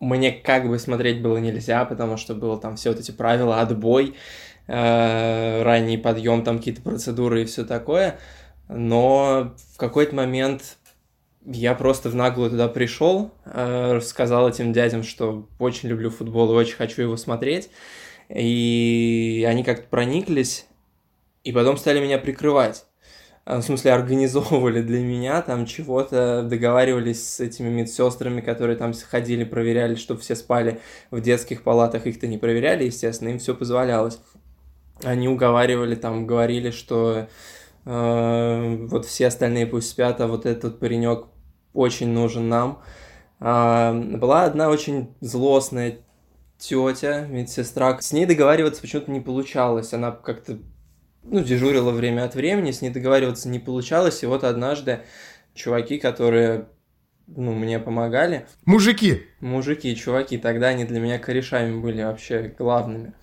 [0.00, 4.14] мне как бы смотреть было нельзя, потому что было там все вот эти правила, отбой,
[4.66, 8.18] э, ранний подъем, там какие-то процедуры и все такое.
[8.68, 10.78] Но в какой-то момент
[11.44, 16.54] я просто в наглую туда пришел, э, сказал этим дядям, что очень люблю футбол и
[16.54, 17.70] очень хочу его смотреть.
[18.28, 20.66] И они как-то прониклись,
[21.44, 22.86] и потом стали меня прикрывать.
[23.44, 29.44] А, в смысле, организовывали для меня там чего-то, договаривались с этими медсестрами, которые там ходили,
[29.44, 34.20] проверяли, чтобы все спали в детских палатах, их-то не проверяли, естественно, им все позволялось.
[35.02, 37.26] Они уговаривали, там, говорили, что
[37.84, 41.26] э, вот все остальные пусть спят, а вот этот паренек
[41.74, 42.82] очень нужен нам.
[43.40, 45.98] Э, была одна очень злостная
[46.58, 48.00] тетя, медсестра.
[48.00, 49.92] С ней договариваться почему-то не получалось.
[49.92, 50.58] Она как-то
[51.24, 55.00] ну, дежурила время от времени, с ней договариваться не получалось, и вот однажды
[55.54, 56.68] чуваки, которые
[57.26, 58.46] ну, мне помогали.
[58.64, 59.22] Мужики.
[59.40, 63.14] Мужики, чуваки, тогда они для меня корешами были вообще главными.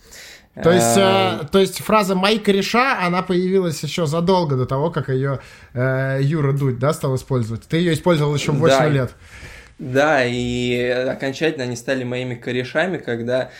[0.61, 5.09] То есть, э, то есть фраза «мои кореша», она появилась еще задолго до того, как
[5.09, 5.39] ее
[5.73, 7.63] э, Юра Дудь, да, стал использовать.
[7.63, 8.89] Ты ее использовал еще в 8 Да.
[8.89, 9.11] лет.
[9.77, 13.51] Да, и окончательно они стали моими корешами, когда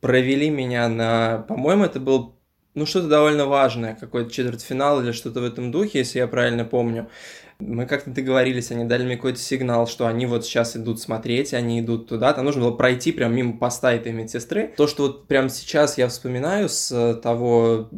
[0.00, 2.36] провели меня на, по-моему, это был,
[2.74, 7.08] ну, что-то довольно важное, какой-то четвертьфинал или что-то в этом духе, если я правильно помню.
[7.58, 11.80] Мы как-то договорились, они дали мне какой-то сигнал, что они вот сейчас идут смотреть, они
[11.80, 12.32] идут туда.
[12.32, 14.74] Там нужно было пройти прям мимо поста этой медсестры.
[14.76, 17.88] То, что вот прямо сейчас я вспоминаю с э, того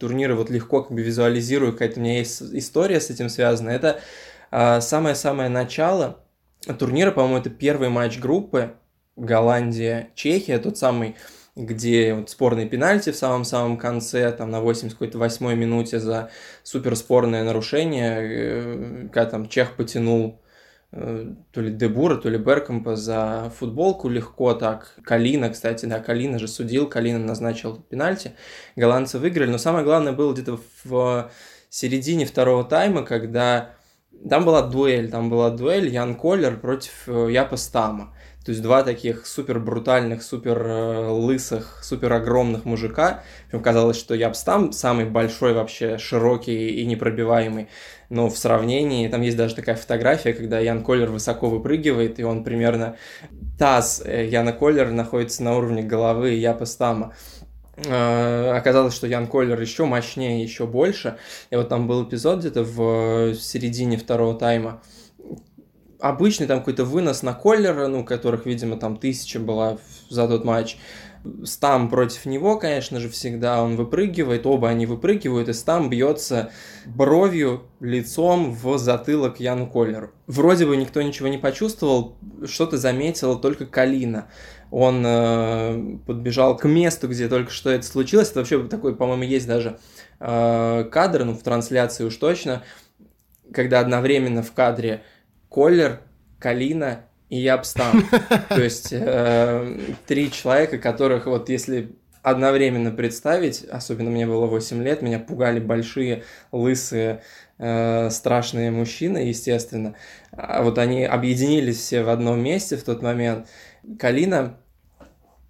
[0.00, 3.70] турнира, вот легко как бы визуализирую, какая-то у меня есть история с этим связана.
[3.70, 4.00] Это
[4.50, 6.18] а, самое-самое начало
[6.78, 8.74] турнира, по-моему, это первый матч группы
[9.16, 11.16] Голландия-Чехия, тот самый
[11.56, 16.30] где вот спорные пенальти в самом-самом конце, там на 88-й минуте за
[16.62, 20.42] суперспорное нарушение, э, когда там Чех потянул
[20.92, 24.98] э, то ли Дебура, то ли Беркомпа за футболку легко так.
[25.02, 28.32] Калина, кстати, да, Калина же судил, Калина назначил пенальти.
[28.76, 31.30] Голландцы выиграли, но самое главное было где-то в
[31.70, 33.70] середине второго тайма, когда
[34.28, 38.14] там была дуэль, там была дуэль Ян Коллер против э, Япа Стама.
[38.46, 43.24] То есть два таких супер брутальных, супер э, лысых, супер огромных мужика.
[43.48, 47.66] Причем казалось, что Япстам самый большой вообще, широкий и непробиваемый.
[48.08, 52.44] Но в сравнении, там есть даже такая фотография, когда Ян Коллер высоко выпрыгивает, и он
[52.44, 52.94] примерно...
[53.58, 56.66] Таз э, Яна Коллера находится на уровне головы Япа.
[57.78, 61.16] Э, Оказалось, что Ян Коллер еще мощнее, еще больше.
[61.50, 64.82] И вот там был эпизод где-то в середине второго тайма,
[66.00, 69.78] обычный там какой-то вынос на Коллера, ну, которых, видимо, там тысяча была
[70.08, 70.76] за тот матч.
[71.44, 76.50] Стам против него, конечно же, всегда он выпрыгивает, оба они выпрыгивают, и Стам бьется
[76.84, 80.12] бровью, лицом в затылок Яну Коллеру.
[80.28, 84.28] Вроде бы никто ничего не почувствовал, что-то заметила только Калина.
[84.70, 88.30] Он э, подбежал к месту, где только что это случилось.
[88.30, 89.78] Это вообще такой, по-моему, есть даже
[90.20, 92.62] э, кадр, ну, в трансляции уж точно,
[93.52, 95.02] когда одновременно в кадре
[95.48, 96.00] Коллер,
[96.38, 98.04] Калина и Ябстам.
[98.48, 105.00] То есть э, три человека, которых вот если одновременно представить, особенно мне было 8 лет,
[105.00, 107.22] меня пугали большие, лысые,
[107.58, 109.94] э, страшные мужчины, естественно.
[110.32, 113.46] А вот они объединились все в одном месте в тот момент.
[113.98, 114.58] Калина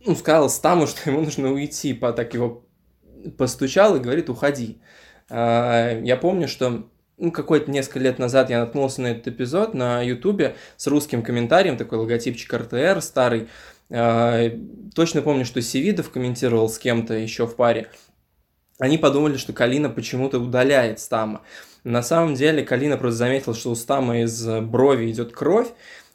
[0.05, 2.65] ну, сказал Стаму, что ему нужно уйти, по, так его
[3.39, 4.81] постучал и говорит, уходи.
[5.29, 10.03] А, Я помню, что ну, какое-то несколько лет назад я наткнулся на этот эпизод на
[10.03, 13.49] Ютубе с русским комментарием, такой логотипчик РТР старый.
[13.91, 14.51] А,
[14.95, 17.91] Точно помню, что Севидов комментировал с кем-то еще в паре.
[18.79, 21.41] Они подумали, что Калина почему-то удаляет Стама.
[21.85, 25.69] На самом деле Калина просто заметил, что у Стама из брови идет кровь,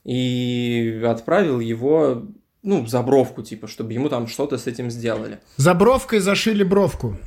[0.04, 2.24] и отправил его,
[2.64, 5.40] ну, за бровку, типа, чтобы ему там что-то с этим сделали.
[5.58, 7.18] За бровкой зашили бровку.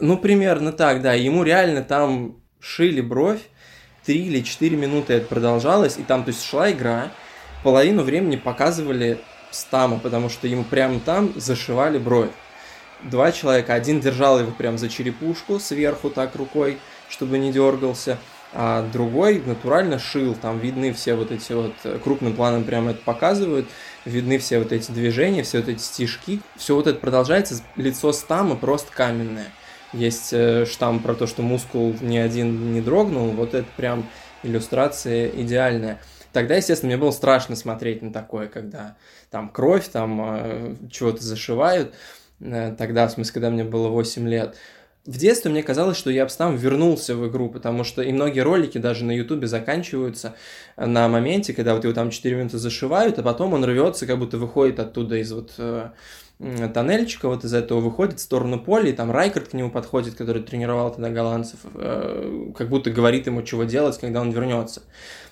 [0.00, 1.14] Ну, примерно так, да.
[1.14, 3.40] Ему реально там шили бровь,
[4.04, 7.10] три или четыре минуты это продолжалось, и там, то есть, шла игра,
[7.62, 12.30] половину времени показывали Стама, потому что ему прямо там зашивали бровь.
[13.02, 18.18] Два человека, один держал его прям за черепушку сверху так рукой, чтобы не дергался,
[18.52, 23.00] а другой натурально шил, там видны все вот эти вот, э, крупным планом прямо это
[23.04, 23.66] показывают,
[24.04, 28.56] видны все вот эти движения, все вот эти стежки, все вот это продолжается, лицо Стама
[28.56, 29.52] просто каменное.
[29.92, 34.06] Есть э, штамп про то, что мускул ни один не дрогнул, вот это прям
[34.42, 36.00] иллюстрация идеальная.
[36.32, 38.96] Тогда, естественно, мне было страшно смотреть на такое, когда
[39.30, 41.94] там кровь, там э, чего-то зашивают.
[42.40, 44.56] Э, Тогда, в смысле, когда мне было 8 лет.
[45.06, 48.40] В детстве мне казалось, что я бы там вернулся в игру, потому что и многие
[48.40, 50.34] ролики даже на ютубе заканчиваются
[50.76, 54.36] на моменте, когда вот его там 4 минуты зашивают, а потом он рвется, как будто
[54.36, 55.52] выходит оттуда из вот
[56.38, 60.42] тоннельчика, вот из этого выходит в сторону поля, и там Райкард к нему подходит, который
[60.42, 64.82] тренировал тогда голландцев, э, как будто говорит ему, чего делать, когда он вернется.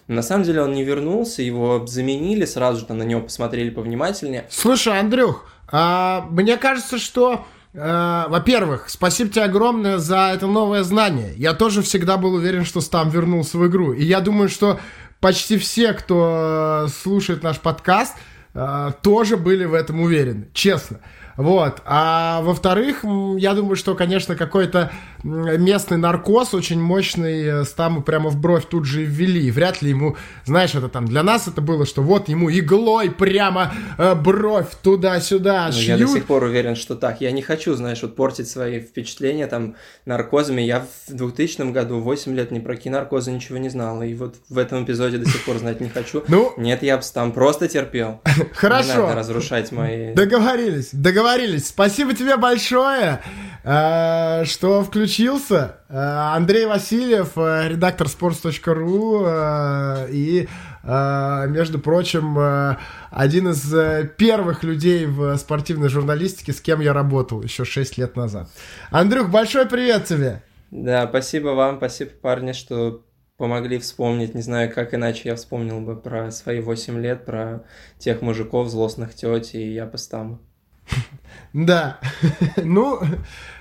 [0.07, 4.47] На самом деле он не вернулся, его заменили, сразу же на него посмотрели повнимательнее.
[4.51, 11.33] Слушай, Андрюх, а, мне кажется, что, а, во-первых, спасибо тебе огромное за это новое знание.
[11.37, 13.93] Я тоже всегда был уверен, что Стам вернулся в игру.
[13.93, 14.79] И я думаю, что
[15.21, 18.15] почти все, кто э, слушает наш подкаст,
[18.55, 21.01] э, тоже были в этом уверены, честно.
[21.37, 21.83] Вот.
[21.85, 23.05] А во-вторых,
[23.39, 24.93] я думаю, что, конечно, какой-то
[25.25, 29.51] местный наркоз очень мощный э, Стаму прямо в бровь тут же ввели.
[29.51, 33.73] Вряд ли ему, знаешь, это там для нас это было, что вот ему иглой прямо
[33.97, 37.23] э, бровь туда-сюда ну, Я до сих пор уверен, что так.
[37.23, 40.61] Я не хочу, знаешь, вот портить свои впечатления там наркозами.
[40.61, 44.03] Я в 2000 году 8 лет ни про кинаркозы ничего не знал.
[44.03, 46.23] И вот в этом эпизоде до сих пор знать не хочу.
[46.29, 48.21] Ну, Нет, я там просто терпел.
[48.53, 48.89] Хорошо.
[48.95, 50.13] Не надо разрушать мои...
[50.15, 51.69] Договорились, договорились.
[51.69, 53.23] Спасибо тебе большое,
[53.65, 55.14] э, что включился.
[55.21, 60.49] Э, Андрей Васильев, э, редактор sports.ru и,
[60.85, 62.77] между прочим,
[63.11, 63.75] один из
[64.17, 68.51] первых людей в спортивной журналистике, с кем я работал еще 6 лет назад.
[68.91, 70.43] Андрюх, большой привет тебе!
[70.71, 73.03] Да, спасибо вам, спасибо, парни, что
[73.37, 74.35] помогли вспомнить.
[74.35, 77.65] Не знаю, как иначе я вспомнил бы про свои 8 лет, про
[77.99, 80.41] тех мужиков, злостных теть и я постаму.
[81.53, 81.99] Да.
[82.57, 83.05] Ну, э,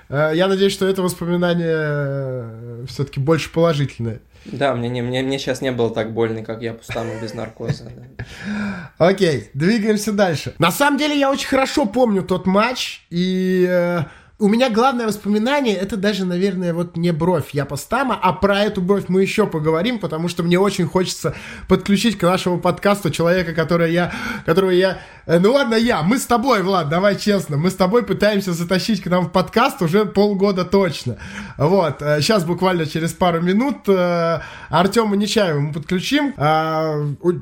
[0.08, 4.20] я надеюсь, что это воспоминание э, все-таки больше положительное.
[4.44, 7.90] Да, мне, не, мне, мне сейчас не было так больно, как я пустаму без наркоза.
[8.98, 10.54] Окей, двигаемся дальше.
[10.58, 14.00] На самом деле, я очень хорошо помню тот матч, и э,
[14.44, 18.82] у меня главное воспоминание, это даже, наверное, вот не бровь я постама, а про эту
[18.82, 21.34] бровь мы еще поговорим, потому что мне очень хочется
[21.66, 24.12] подключить к нашему подкасту человека, который я,
[24.44, 24.98] которого я...
[25.24, 29.02] Э, ну ладно, я, мы с тобой, Влад, давай честно, мы с тобой пытаемся затащить
[29.02, 31.16] к нам в подкаст уже полгода точно.
[31.56, 36.34] Вот, сейчас э, буквально через пару минут э, Артема Нечаева мы подключим.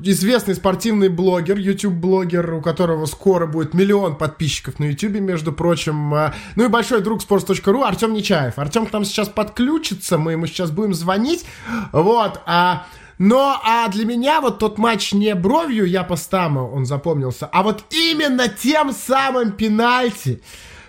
[0.05, 6.15] Известный спортивный блогер, YouTube-блогер, у которого скоро будет миллион подписчиков на YouTube, между прочим.
[6.55, 8.57] Ну и большой друг sports.ru Артем Нечаев.
[8.57, 11.45] Артем к нам сейчас подключится, мы ему сейчас будем звонить.
[11.91, 12.85] Вот, а...
[13.19, 17.83] Но а для меня вот тот матч не бровью я постама, он запомнился, а вот
[17.91, 20.41] именно тем самым пенальти,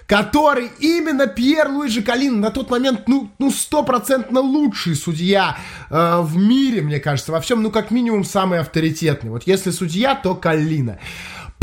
[0.06, 5.56] который именно Пьер Луиджи Калин на тот момент, ну, ну, стопроцентно лучший судья
[5.90, 9.30] э, в мире, мне кажется, во всем, ну, как минимум, самый авторитетный.
[9.30, 10.98] Вот если судья, то Калина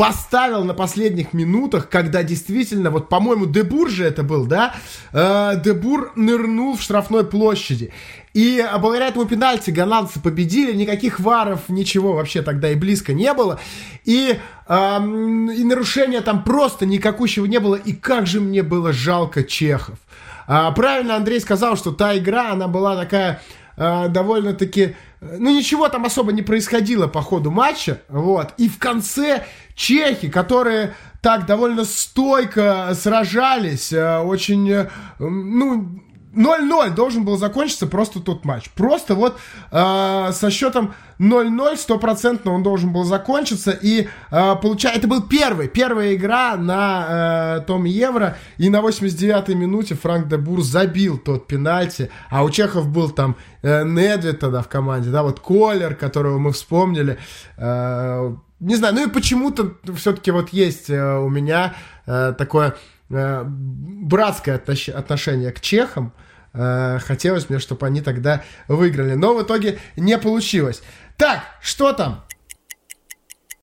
[0.02, 4.74] поставил на последних минутах, когда действительно, вот, по-моему, Дебур же это был, да,
[5.14, 7.93] э, Дебур нырнул в штрафной площади.
[8.34, 13.60] И благодаря этому пенальти голландцы победили, никаких варов, ничего вообще тогда и близко не было.
[14.04, 17.76] И, э, и нарушения там просто никакущего не было.
[17.76, 19.99] И как же мне было жалко чехов.
[20.47, 23.39] А, правильно Андрей сказал, что та игра, она была такая
[23.78, 24.95] э, довольно-таки...
[25.22, 28.56] Ну, ничего там особо не происходило по ходу матча, вот.
[28.58, 29.45] И в конце
[29.82, 36.02] чехи, которые так довольно стойко сражались, э, очень, э, ну,
[36.34, 38.70] 0-0 должен был закончиться просто тот матч.
[38.70, 39.38] Просто вот
[39.72, 43.72] э, со счетом 0-0 стопроцентно он должен был закончиться.
[43.72, 48.38] И э, получается, это был первый, первая игра на э, том Евро.
[48.58, 52.10] И на 89-й минуте Франк де Бур забил тот пенальти.
[52.30, 56.54] А у Чехов был там э, Недвед тогда в команде, да, вот Колер, которого мы
[56.54, 57.18] вспомнили.
[57.58, 61.74] Э, не знаю, ну и почему-то все-таки вот есть э, у меня
[62.05, 62.76] э, такое
[63.09, 66.14] э, братское отношение к чехам.
[66.53, 69.14] Хотелось мне, чтобы они тогда выиграли.
[69.14, 70.84] Но в итоге не получилось.
[71.16, 72.26] Так, что там?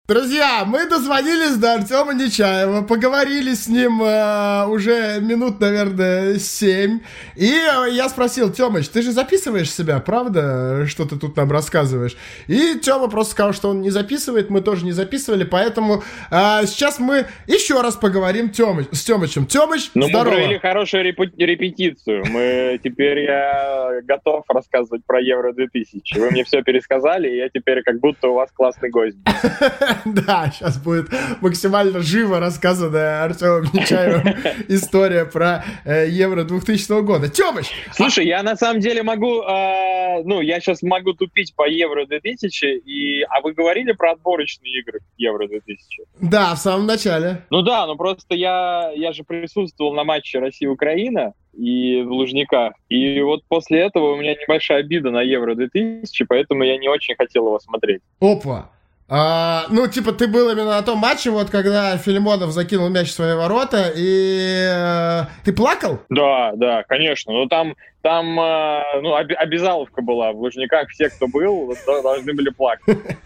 [0.08, 7.00] Друзья, мы дозвонились до Артема Нечаева, поговорили с ним э, уже минут, наверное, семь.
[7.36, 12.16] И э, я спросил, Тёмыч, ты же записываешь себя, правда, что ты тут нам рассказываешь?
[12.46, 16.98] И Тёма просто сказал, что он не записывает, мы тоже не записывали, поэтому э, сейчас
[16.98, 19.44] мы еще раз поговорим Тёмыч, с Тёмычем.
[19.44, 20.30] Тёмыч, ну, здорово.
[20.30, 22.24] мы провели хорошую репетицию.
[22.30, 26.18] Мы теперь я готов рассказывать про Евро 2000.
[26.18, 29.18] Вы мне все пересказали, и я теперь как будто у вас классный гость.
[30.28, 31.08] Да, сейчас будет
[31.40, 34.34] максимально живо рассказанная Артемом Нечаевым
[34.68, 37.28] история про э, Евро 2000 года.
[37.28, 37.66] Тёмыч!
[37.92, 42.64] Слушай, я на самом деле могу, э, ну, я сейчас могу тупить по Евро 2000,
[42.64, 43.22] и...
[43.22, 46.02] а вы говорили про отборочные игры Евро 2000?
[46.20, 47.44] Да, в самом начале.
[47.50, 52.74] Ну да, ну просто я, я же присутствовал на матче Россия-Украина, и в Лужниках.
[52.88, 57.16] И вот после этого у меня небольшая обида на Евро 2000, поэтому я не очень
[57.16, 58.00] хотел его смотреть.
[58.20, 58.70] Опа!
[59.10, 63.12] А, ну, типа, ты был именно на том матче, вот когда Филимонов закинул мяч в
[63.12, 66.00] свои ворота, и э, ты плакал?
[66.10, 67.32] Да, да, конечно.
[67.32, 70.32] Ну, там, там э, ну, об, обязаловка была.
[70.32, 72.98] В Лужниках все, кто был, должны были плакать.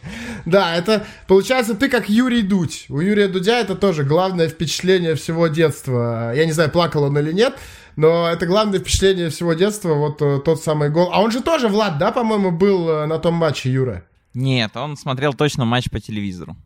[0.45, 2.87] Да, это, получается, ты как Юрий Дудь.
[2.89, 6.33] У Юрия Дудя это тоже главное впечатление всего детства.
[6.35, 7.55] Я не знаю, плакал он или нет,
[7.95, 11.11] но это главное впечатление всего детства, вот э, тот самый гол.
[11.13, 14.05] А он же тоже, Влад, да, по-моему, был э, на том матче, Юра?
[14.35, 16.57] Нет, он смотрел точно матч по телевизору.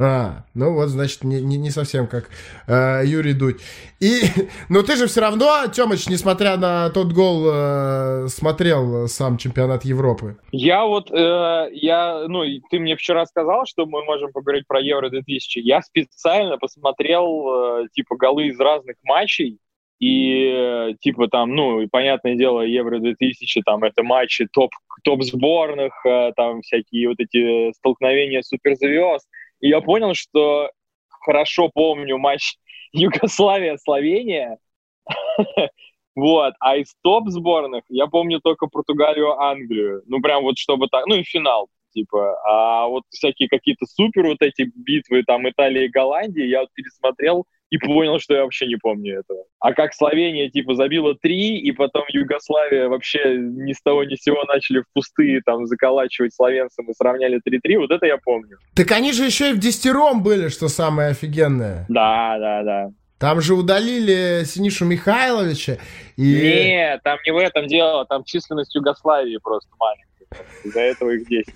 [0.00, 2.30] А, ну вот, значит, не, не, не совсем как
[2.68, 3.60] э, Юрий Дудь.
[3.98, 4.20] И,
[4.68, 10.38] но ты же все равно, Тёмыч, несмотря на тот гол, э, смотрел сам чемпионат Европы.
[10.52, 15.10] Я вот, э, я, ну, ты мне вчера сказал, что мы можем поговорить про Евро
[15.10, 15.58] 2000.
[15.58, 19.58] Я специально посмотрел, э, типа, голы из разных матчей,
[20.00, 24.70] и, типа, там, ну, понятное дело, Евро 2000, там, это матчи топ,
[25.02, 29.28] топ сборных, э, там, всякие вот эти столкновения суперзвезд,
[29.60, 30.70] и я понял, что
[31.08, 32.56] хорошо помню матч
[32.92, 34.58] Югославия-Словения.
[36.14, 40.02] Вот, а из топ сборных я помню только Португалию, Англию.
[40.06, 42.36] Ну, прям вот чтобы так, ну и финал, типа.
[42.44, 47.46] А вот всякие какие-то супер вот эти битвы, там, Италия и Голландия, я вот пересмотрел
[47.70, 49.44] и понял, что я вообще не помню этого.
[49.60, 54.22] А как Словения, типа, забила три, и потом Югославия вообще ни с того ни с
[54.22, 58.58] сего начали в пустые там заколачивать словенцам и сравняли 3-3, вот это я помню.
[58.74, 61.84] Так они же еще и в десятером были, что самое офигенное.
[61.88, 62.90] Да, да, да.
[63.18, 65.78] Там же удалили Синишу Михайловича.
[66.16, 66.34] И...
[66.34, 70.46] Нет, там не в этом дело, там численность Югославии просто маленькая.
[70.64, 71.54] Из-за этого их 10.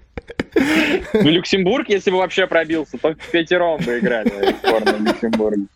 [0.54, 5.66] Ну, Люксембург, если бы вообще пробился, то в пятером бы играли в сборной Люксембурга.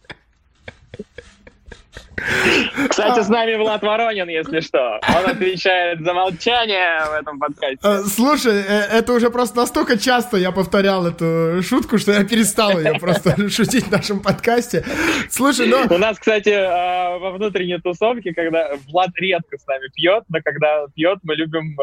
[2.88, 5.00] Кстати, с нами Влад Воронин, если что.
[5.08, 7.78] Он отвечает за молчание в этом подкасте.
[7.82, 12.78] Э, слушай, э, это уже просто настолько часто я повторял эту шутку, что я перестал
[12.78, 14.84] ее просто шутить в нашем подкасте.
[15.30, 15.94] Слушай, ну...
[15.94, 20.86] У нас, кстати, э, во внутренней тусовке, когда Влад редко с нами пьет, но когда
[20.94, 21.76] пьет, мы любим,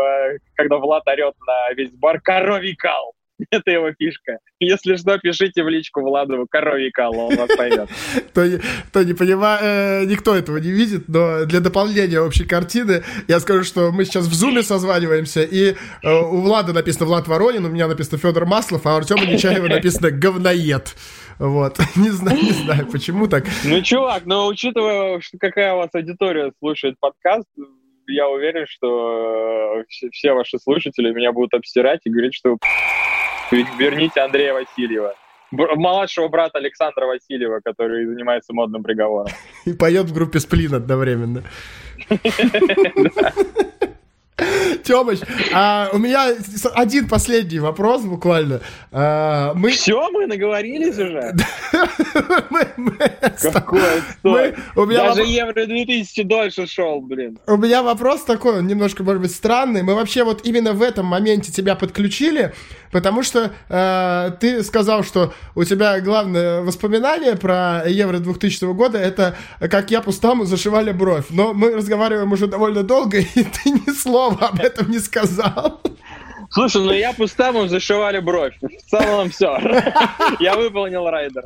[0.56, 3.14] когда Влад орет на весь бар «Коровий кал».
[3.52, 4.40] Это его фишка.
[4.60, 7.90] Если что, пишите в личку Владову коровий кал, он вас поймет.
[8.94, 13.64] То, не понимаю, э, никто этого не видит, но для дополнения общей картины я скажу,
[13.64, 17.88] что мы сейчас в зуме созваниваемся, и э, у Влада написано Влад Воронин, у меня
[17.88, 20.96] написано Федор Маслов, а у Артема Нечаева написано говноед.
[21.38, 21.78] Вот.
[21.98, 23.46] Не знаю, не знаю, почему так.
[23.66, 27.48] Ну, чувак, но учитывая, что какая у вас аудитория слушает подкаст,
[28.08, 32.58] я уверен, что э, все ваши слушатели меня будут обстирать и говорить, что
[33.52, 35.14] верните Андрея Васильева.
[35.52, 39.32] Младшего брата Александра Васильева, который занимается модным приговором.
[39.66, 41.44] И поет в группе Сплин одновременно.
[44.84, 45.20] Тёмыч,
[45.54, 46.34] а, у меня
[46.74, 48.60] один последний вопрос буквально.
[48.92, 49.72] А, мы...
[49.72, 51.34] Все, мы наговорились уже?
[52.50, 52.98] мы, мы...
[53.54, 53.80] Какой
[54.24, 54.56] мы...
[54.76, 55.30] у меня Даже воп...
[55.30, 57.40] Евро 2000 дольше шел, блин.
[57.48, 59.84] У меня вопрос такой, он немножко, может быть, странный.
[59.84, 62.54] Мы вообще вот именно в этом моменте тебя подключили,
[62.92, 69.38] потому что э, ты сказал, что у тебя главное воспоминание про Евро 2000 года это
[69.60, 71.26] как я пустому зашивали бровь.
[71.30, 75.82] Но мы разговариваем уже довольно долго, и ты ни слова об этом не сказал.
[76.52, 78.54] Слушай, ну я пустому зашивали бровь.
[78.62, 79.58] В целом все.
[80.40, 81.44] Я выполнил райдер.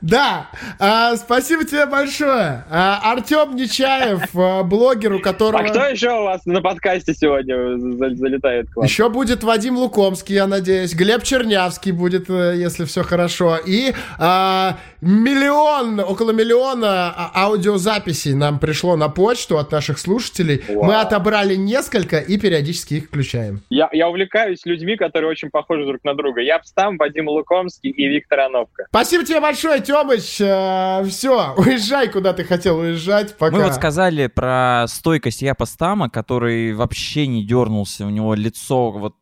[0.00, 0.48] Да,
[0.78, 2.64] а, спасибо тебе большое.
[2.70, 5.62] А, Артем Нечаев, а, блогер, у которого...
[5.62, 7.78] А кто еще у вас на подкасте сегодня
[8.16, 8.84] залетает к вам?
[8.84, 10.94] Еще будет Вадим Лукомский, я надеюсь.
[10.94, 13.58] Глеб Чернявский будет, э, если все хорошо.
[13.64, 20.62] И а, миллион, около миллиона аудиозаписей нам пришло на почту от наших слушателей.
[20.68, 20.84] Вау.
[20.84, 23.60] Мы отобрали несколько и периодически их включаем.
[23.70, 24.21] Я, я увлекаюсь
[24.64, 26.40] людьми, которые очень похожи друг на друга.
[26.40, 28.86] Я Пстам, Вадим Лукомский и Виктор Ановка.
[28.88, 30.40] Спасибо тебе большое, Тёмыч.
[30.40, 33.36] Э, все, уезжай, куда ты хотел уезжать.
[33.36, 33.56] Пока.
[33.56, 38.06] Мы вот сказали про стойкость Япа Стама, который вообще не дернулся.
[38.06, 39.14] У него лицо вот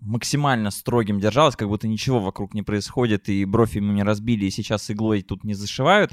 [0.00, 4.50] максимально строгим держалась, как будто ничего вокруг не происходит, и бровь ему не разбили, и
[4.50, 6.12] сейчас иглой тут не зашивают.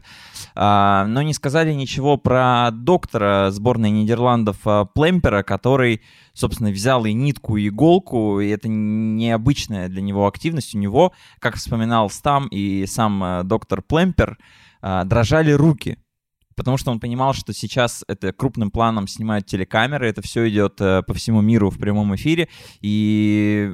[0.55, 6.01] А, но не сказали ничего про доктора сборной Нидерландов а, Племпера, который,
[6.34, 10.73] собственно, взял и нитку, и иголку, и это необычная для него активность.
[10.75, 14.38] У него, как вспоминал Стам и сам а, доктор Племпер,
[14.81, 15.97] а, дрожали руки
[16.56, 21.04] потому что он понимал, что сейчас это крупным планом снимают телекамеры, это все идет э,
[21.04, 22.49] по всему миру в прямом эфире,
[22.82, 23.72] и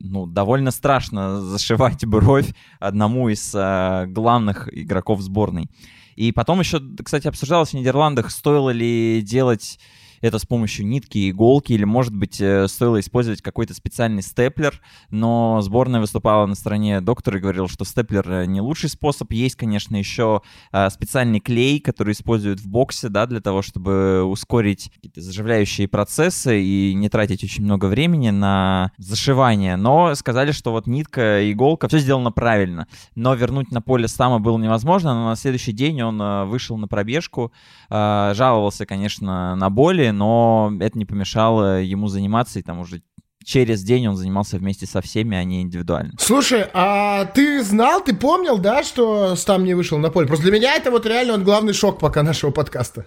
[0.00, 5.68] ну, довольно страшно зашивать бровь одному из э, главных игроков сборной.
[6.16, 9.78] И потом еще, кстати, обсуждалось в Нидерландах, стоило ли делать
[10.20, 15.60] это с помощью нитки иголки, или, может быть, э, стоило использовать какой-то специальный степлер, но
[15.60, 19.32] сборная выступала на стороне доктора и говорил, что степлер э, не лучший способ.
[19.32, 20.42] Есть, конечно, еще
[20.72, 26.62] э, специальный клей, который используют в боксе, да, для того, чтобы ускорить какие-то заживляющие процессы
[26.62, 29.76] и не тратить очень много времени на зашивание.
[29.76, 32.86] Но сказали, что вот нитка иголка, все сделано правильно.
[33.14, 37.52] Но вернуть на поле Стама было невозможно, но на следующий день он вышел на пробежку,
[37.90, 43.02] жаловался, конечно, на боли, но это не помешало ему заниматься, и там уже
[43.44, 46.12] через день он занимался вместе со всеми, а не индивидуально.
[46.18, 50.26] Слушай, а ты знал, ты помнил, да, что Стам не вышел на поле?
[50.26, 53.06] Просто для меня это вот реально он главный шок пока нашего подкаста.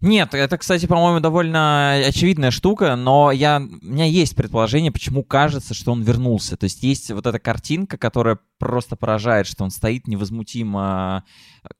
[0.00, 5.72] Нет, это, кстати, по-моему, довольно очевидная штука, но я, у меня есть предположение, почему кажется,
[5.72, 6.56] что он вернулся.
[6.56, 11.24] То есть есть вот эта картинка, которая просто поражает, что он стоит невозмутимо,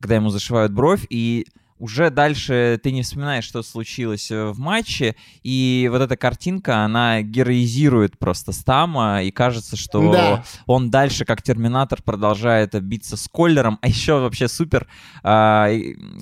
[0.01, 1.47] когда ему зашивают бровь, и
[1.79, 7.23] уже дальше ты не вспоминаешь, что случилось э, в матче, и вот эта картинка, она
[7.23, 10.45] героизирует просто Стама, и кажется, что да.
[10.67, 14.87] он дальше, как Терминатор, продолжает биться с Коллером, а еще вообще супер,
[15.23, 15.69] а,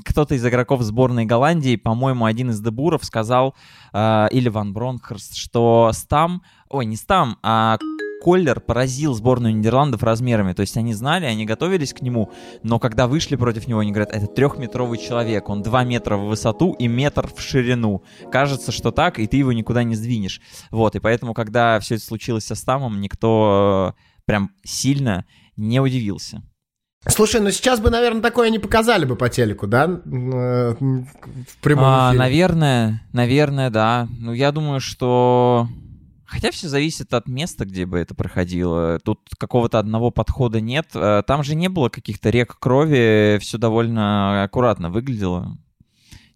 [0.05, 3.55] кто-то из игроков сборной Голландии, по-моему, один из дебуров сказал,
[3.93, 7.79] а, или Ван Бронхерст, что Стам, ой, не Стам, а
[8.23, 10.53] Коллер поразил сборную Нидерландов размерами.
[10.53, 12.31] То есть они знали, они готовились к нему,
[12.63, 16.73] но когда вышли против него, они говорят, это трехметровый человек, он два метра в высоту
[16.79, 18.05] и метр в ширину.
[18.31, 20.41] Кажется, что так, и ты его никуда не сдвинешь.
[20.71, 25.25] Вот, и поэтому, когда все это случилось со Стамом, никто э, прям сильно
[25.57, 26.43] не удивился.
[27.09, 29.87] Слушай, ну сейчас бы, наверное, такое не показали бы по телеку, да?
[29.87, 32.19] Э, в прямом а, эфире.
[32.21, 34.07] Наверное, наверное, да.
[34.17, 35.67] Ну, я думаю, что
[36.33, 38.99] Хотя все зависит от места, где бы это проходило.
[39.05, 40.87] Тут какого-то одного подхода нет.
[40.95, 45.59] Э, там же не было каких-то рек крови, все довольно аккуратно выглядело.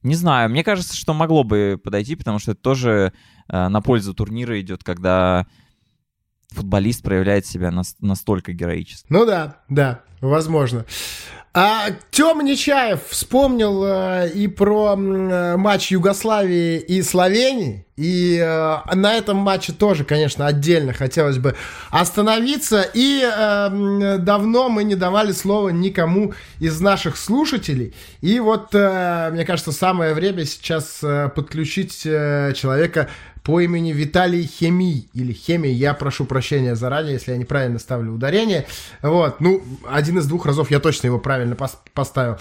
[0.03, 3.14] Не знаю, мне кажется, что могло бы подойти, потому что это тоже
[3.49, 5.47] э, на пользу турнира идет, когда
[6.51, 9.07] футболист проявляет себя настолько героически.
[9.09, 10.84] Ну да, да, возможно.
[11.55, 17.86] А Тёма Нечаев вспомнил э, и про э, матч Югославии и Словении.
[17.97, 21.57] И э, на этом матче тоже, конечно, отдельно хотелось бы
[21.90, 22.82] остановиться.
[22.92, 27.94] И э, давно мы не давали слова никому из наших слушателей.
[28.20, 33.09] И вот, э, мне кажется, самое время сейчас э, подключить э, человека
[33.47, 38.66] по имени Виталий Хемий, или Хемий, я прошу прощения заранее, если я неправильно ставлю ударение.
[39.03, 42.38] Вот, ну, один из двух разов я точно его правильно пос поставил.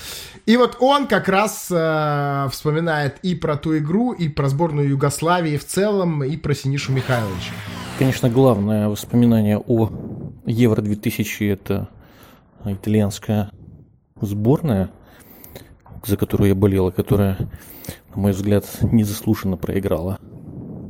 [0.48, 5.45] И вот он как раз э, вспоминает и про ту игру, и про сборную Югославии
[5.58, 7.54] в целом, и про Синишу Михайловича.
[7.98, 9.90] Конечно, главное воспоминание о
[10.46, 11.90] Евро-2000 это
[12.66, 13.52] итальянская
[14.20, 14.90] сборная,
[16.06, 17.38] за которую я болел, которая,
[18.14, 20.20] на мой взгляд, незаслуженно проиграла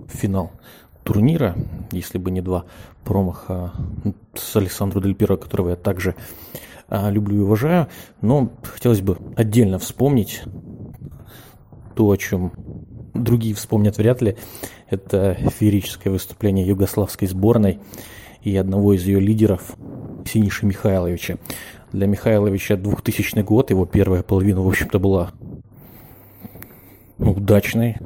[0.07, 0.51] финал
[1.03, 1.55] турнира,
[1.91, 2.65] если бы не два
[3.03, 3.73] промаха
[4.33, 6.15] с Александром Дель Пиро, которого я также
[6.87, 7.87] а, люблю и уважаю.
[8.21, 10.41] Но хотелось бы отдельно вспомнить
[11.95, 12.51] то, о чем
[13.15, 14.35] другие вспомнят вряд ли.
[14.89, 17.79] Это феерическое выступление югославской сборной
[18.41, 19.75] и одного из ее лидеров,
[20.25, 21.37] Синиши Михайловича.
[21.91, 25.31] Для Михайловича 2000 год, его первая половина, в общем-то, была
[27.17, 27.97] удачной.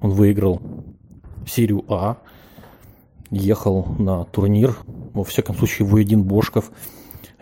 [0.00, 0.62] Он выиграл
[1.46, 2.18] серию А,
[3.30, 6.70] ехал на турнир, во всяком случае, Воедин Бошков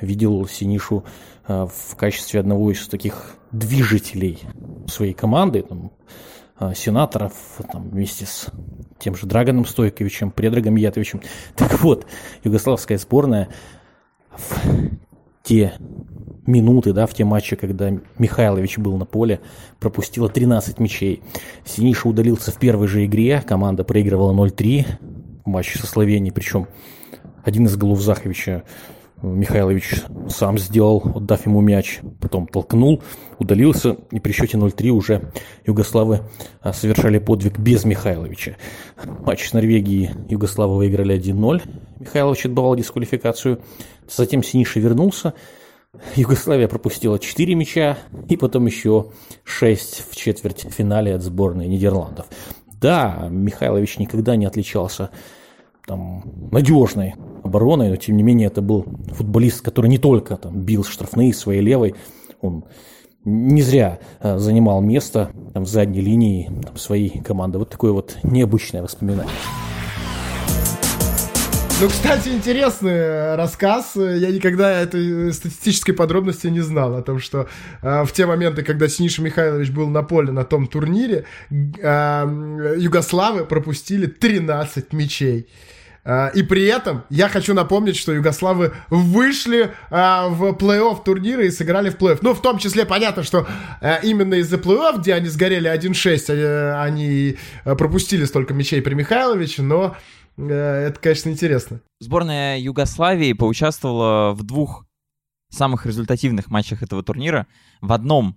[0.01, 1.05] видел Синишу
[1.47, 4.41] а, в качестве одного из таких движителей
[4.87, 5.65] своей команды,
[6.75, 7.33] сенаторов,
[7.71, 8.49] там, вместе с
[8.99, 11.21] тем же Драгоном Стойковичем, Предрагом Ятовичем.
[11.57, 12.07] Так вот,
[12.45, 13.49] югославская сборная
[14.31, 14.55] в
[15.43, 15.75] те
[16.47, 19.41] минуты, да, в те матчи, когда Михайлович был на поле,
[19.81, 21.23] пропустила 13 мячей.
[21.65, 24.87] Синиша удалился в первой же игре, команда проигрывала 0-3
[25.45, 26.69] в матче со Словенией, причем
[27.45, 28.65] один из голов Заховича
[29.23, 33.03] Михайлович сам сделал, отдав ему мяч, потом толкнул,
[33.39, 35.33] удалился, и при счете 0-3 уже
[35.65, 36.21] югославы
[36.61, 38.57] а, совершали подвиг без Михайловича.
[39.25, 41.63] Матч с Норвегией югославы выиграли 1-0,
[42.01, 43.61] Михайлович отбывал дисквалификацию,
[44.09, 45.33] затем Синиша вернулся,
[46.15, 47.97] Югославия пропустила 4 мяча
[48.29, 49.13] и потом еще
[49.45, 52.27] 6 в четвертьфинале от сборной Нидерландов.
[52.81, 55.11] Да, Михайлович никогда не отличался
[55.87, 57.15] там, надежной
[57.47, 61.63] обороной, но тем не менее это был футболист, который не только там, бил штрафные своей
[61.63, 61.95] левой,
[62.41, 62.65] он
[63.25, 67.59] не зря э, занимал место там, в задней линии там, своей команды.
[67.59, 69.33] Вот такое вот необычное воспоминание.
[71.79, 73.97] Ну, кстати, интересный рассказ.
[73.97, 77.49] Я никогда этой статистической подробности не знал о том, что
[77.83, 83.45] э, в те моменты, когда Синиша Михайлович был на поле на том турнире, э, югославы
[83.45, 85.49] пропустили 13 мячей.
[86.07, 91.51] Uh, и при этом я хочу напомнить, что югославы вышли uh, в плей-офф турнира и
[91.51, 92.19] сыграли в плей-офф.
[92.23, 93.49] Ну, в том числе понятно, что
[93.81, 99.97] uh, именно из-за плей-офф, где они сгорели 1-6, они пропустили столько мячей при Михайловиче, но
[100.37, 101.81] это, конечно, интересно.
[101.99, 104.87] Сборная Югославии поучаствовала в двух
[105.51, 107.47] самых результативных матчах этого турнира.
[107.81, 108.37] В одном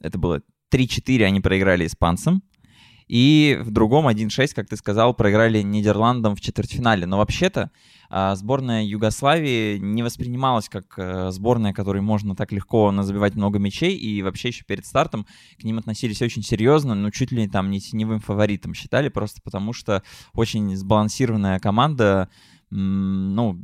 [0.00, 0.40] это было
[0.72, 2.42] 3-4, они проиграли испанцам.
[3.06, 7.06] И в другом 1-6, как ты сказал, проиграли Нидерландам в четвертьфинале.
[7.06, 7.70] Но вообще-то
[8.08, 13.96] а, сборная Югославии не воспринималась как э, сборная, которой можно так легко назабивать много мячей,
[13.96, 15.26] и вообще еще перед стартом
[15.58, 19.72] к ним относились очень серьезно, ну чуть ли там не теневым фаворитом считали, просто потому
[19.72, 20.02] что
[20.32, 22.28] очень сбалансированная команда,
[22.70, 23.60] ну,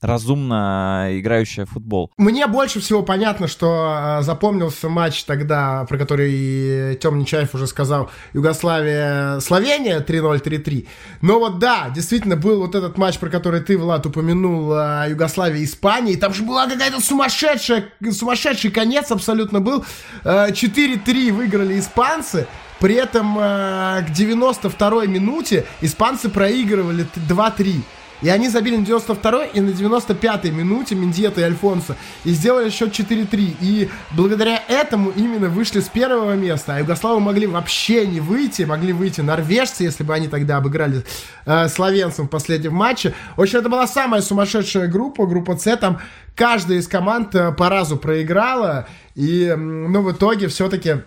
[0.00, 2.10] разумно играющая в футбол.
[2.16, 8.10] Мне больше всего понятно, что э, запомнился матч тогда, про который Тём Нечаев уже сказал,
[8.32, 10.86] Югославия-Словения 3-0, 3-3.
[11.20, 16.16] Но вот да, действительно был вот этот матч, про который ты, Влад, упомянул, э, Югославия-Испания,
[16.16, 19.84] там же была какая-то сумасшедшая, сумасшедший конец абсолютно был.
[20.24, 22.46] Э, 4-3 выиграли испанцы,
[22.78, 27.82] при этом э, к 92-й минуте испанцы проигрывали 2-3.
[28.20, 31.96] И они забили на 92-й и на 95-й минуте Мендьета и Альфонсо.
[32.24, 33.56] И сделали счет 4-3.
[33.60, 36.74] И благодаря этому именно вышли с первого места.
[36.74, 38.62] А Югославы могли вообще не выйти.
[38.62, 41.04] Могли выйти норвежцы, если бы они тогда обыграли
[41.46, 43.14] э, словенцам в последнем матче.
[43.36, 45.26] В общем, это была самая сумасшедшая группа.
[45.26, 45.76] Группа С.
[45.76, 46.00] Там
[46.34, 48.88] каждая из команд э, по разу проиграла.
[49.14, 51.02] И, ну, в итоге все-таки...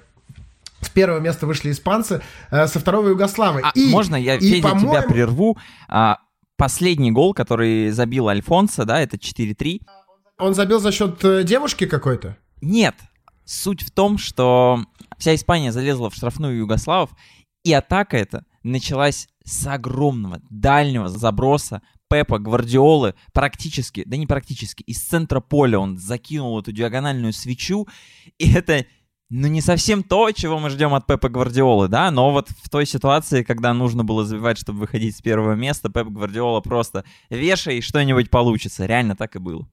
[0.82, 3.62] С первого места вышли испанцы, э, со второго югославы.
[3.64, 5.55] А и, можно я, и, Федя, тебя прерву?
[5.88, 6.18] А,
[6.62, 9.82] последний гол, который забил Альфонсо, да, это 4-3.
[10.38, 12.38] Он забил за счет э, девушки какой-то?
[12.62, 12.93] Нет.
[13.45, 14.86] Суть в том, что
[15.18, 17.09] вся Испания залезла в штрафную Югославов,
[17.64, 25.01] и атака эта началась с огромного дальнего заброса Пепа Гвардиолы практически, да не практически, из
[25.01, 27.88] центра поля он закинул эту диагональную свечу,
[28.38, 28.86] и это
[29.34, 32.86] ну, не совсем то, чего мы ждем от Пепа Гвардиолы, да, но вот в той
[32.86, 38.30] ситуации, когда нужно было забивать, чтобы выходить с первого места, Пеп Гвардиола просто вешай, что-нибудь
[38.30, 38.86] получится.
[38.86, 39.68] Реально так и было.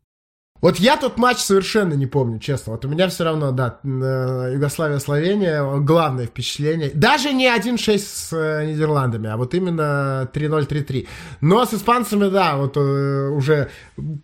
[0.60, 2.72] Вот я тот матч совершенно не помню, честно.
[2.72, 6.90] Вот у меня все равно, да, э, Югославия-Словения, главное впечатление.
[6.92, 11.06] Даже не 1-6 с э, Нидерландами, а вот именно 3-0-3-3.
[11.40, 13.70] Но с испанцами, да, вот э, уже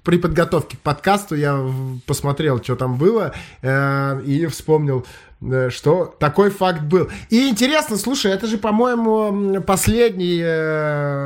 [0.03, 1.57] при подготовке к подкасту я
[2.07, 3.32] посмотрел, что там было,
[3.62, 5.07] и вспомнил
[5.68, 7.11] что такой факт был.
[7.28, 10.39] И интересно, слушай, это же, по-моему, последний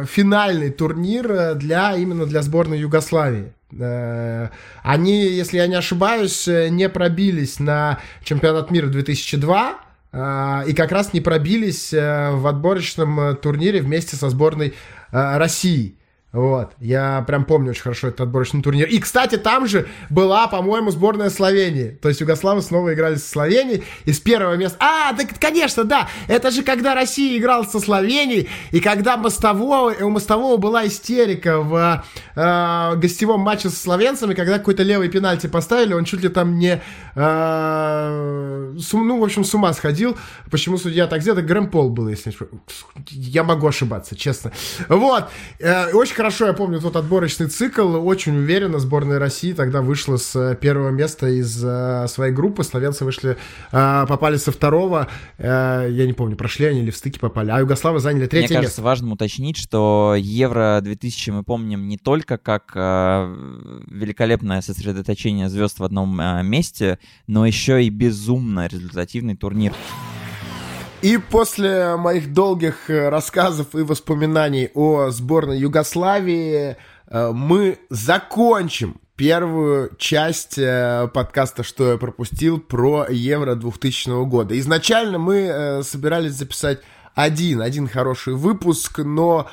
[0.07, 3.53] финальный турнир для именно для сборной Югославии.
[3.73, 4.49] Э,
[4.83, 9.79] они, если я не ошибаюсь, э, не пробились на чемпионат мира 2002
[10.13, 14.75] э, и как раз не пробились в отборочном турнире вместе со сборной
[15.11, 15.98] России.
[16.31, 18.87] Вот, я прям помню очень хорошо этот отборочный турнир.
[18.87, 21.89] И, кстати, там же была, по-моему, сборная Словении.
[22.03, 24.77] То есть Югославы снова играли со Словенией из первого места.
[24.79, 26.07] А, да, конечно, да.
[26.27, 32.05] Это же когда Россия играла со Словенией, и когда Мостового, у Мостового была истерика в
[32.37, 36.83] э, гостевом матче со словенцами, когда какой-то левый пенальти поставили, он чуть ли там не...
[37.15, 40.19] Э, сум, ну, в общем, с ума сходил.
[40.51, 41.39] Почему судья так сделал?
[41.39, 42.35] Это Грэм Пол был, если...
[43.09, 44.53] Я могу ошибаться, честно.
[44.89, 45.31] Вот.
[45.59, 47.95] Э, очень хорошо я помню тот отборочный цикл.
[47.95, 52.65] Очень уверенно сборная России тогда вышла с э, первого места из э, своей группы.
[52.65, 53.37] Словенцы вышли,
[53.71, 55.07] э, попали со второго.
[55.39, 57.53] Я не помню, прошли они или в стыке попали.
[57.53, 58.83] А Югославы заняли третье Мне кажется, место.
[58.83, 66.21] важно уточнить, что Евро 2000 мы помним не только как великолепное сосредоточение звезд в одном
[66.45, 66.99] месте,
[67.29, 69.73] но еще и безумно результативный турнир.
[71.01, 76.77] И после моих долгих э, рассказов и воспоминаний о сборной Югославии
[77.07, 84.59] э, мы закончим первую часть э, подкаста «Что я пропустил» про Евро 2000 года.
[84.59, 86.81] Изначально мы собирались записать
[87.23, 89.49] один, один хороший выпуск, но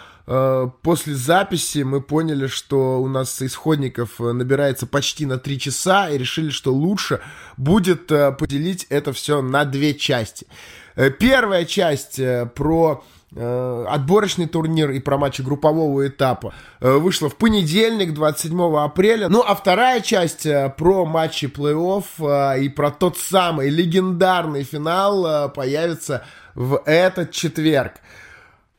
[0.82, 6.50] после записи мы поняли, что у нас исходников набирается почти на три часа, и решили,
[6.50, 7.22] что лучше
[7.58, 10.48] будет поделить это все на две части.
[10.96, 13.04] Э, первая часть э, про
[13.36, 19.28] э, отборочный турнир и про матчи группового этапа вышла в понедельник, 27 апреля.
[19.30, 20.48] Ну, а вторая часть
[20.78, 26.26] про матчи плей-офф и про тот самый легендарный финал появится
[26.56, 27.94] в этот четверг.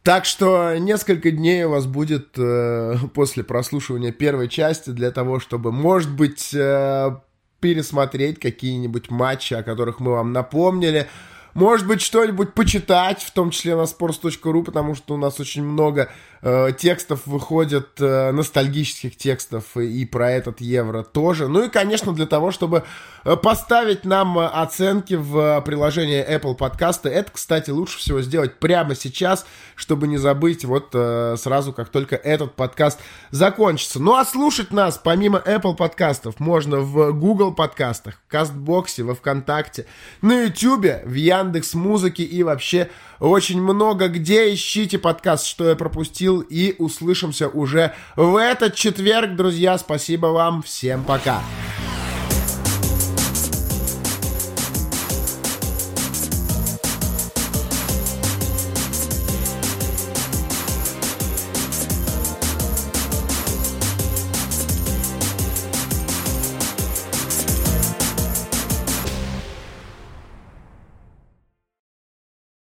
[0.03, 5.73] Так что несколько дней у вас будет э, после прослушивания первой части для того, чтобы,
[5.73, 7.17] может быть, э,
[7.61, 11.09] пересмотреть какие-нибудь матчи, о которых мы вам напомнили.
[11.55, 16.11] Может быть, что-нибудь почитать, в том числе на sports.ru, потому что у нас очень много
[16.47, 21.49] э, текстов выходит, э, ностальгических текстов и про этот евро тоже.
[21.49, 22.85] Ну и, конечно, для того, чтобы
[23.25, 27.09] э, поставить нам оценки в приложении Apple Podcast.
[27.11, 29.45] Это, кстати, лучше всего сделать прямо сейчас,
[29.75, 30.91] чтобы не забыть вот
[31.39, 34.01] сразу, как только этот подкаст закончится.
[34.01, 39.87] Ну а слушать нас, помимо Apple подкастов, можно в Google подкастах, в Кастбоксе, во Вконтакте,
[40.23, 42.89] на YouTube, в Яндекс Музыки и вообще
[43.19, 44.53] очень много где.
[44.53, 49.79] Ищите подкаст «Что я пропустил» и услышимся уже в этот четверг, друзья.
[49.79, 50.63] Спасибо вам.
[50.63, 51.05] Всем.
[51.05, 51.43] Пока.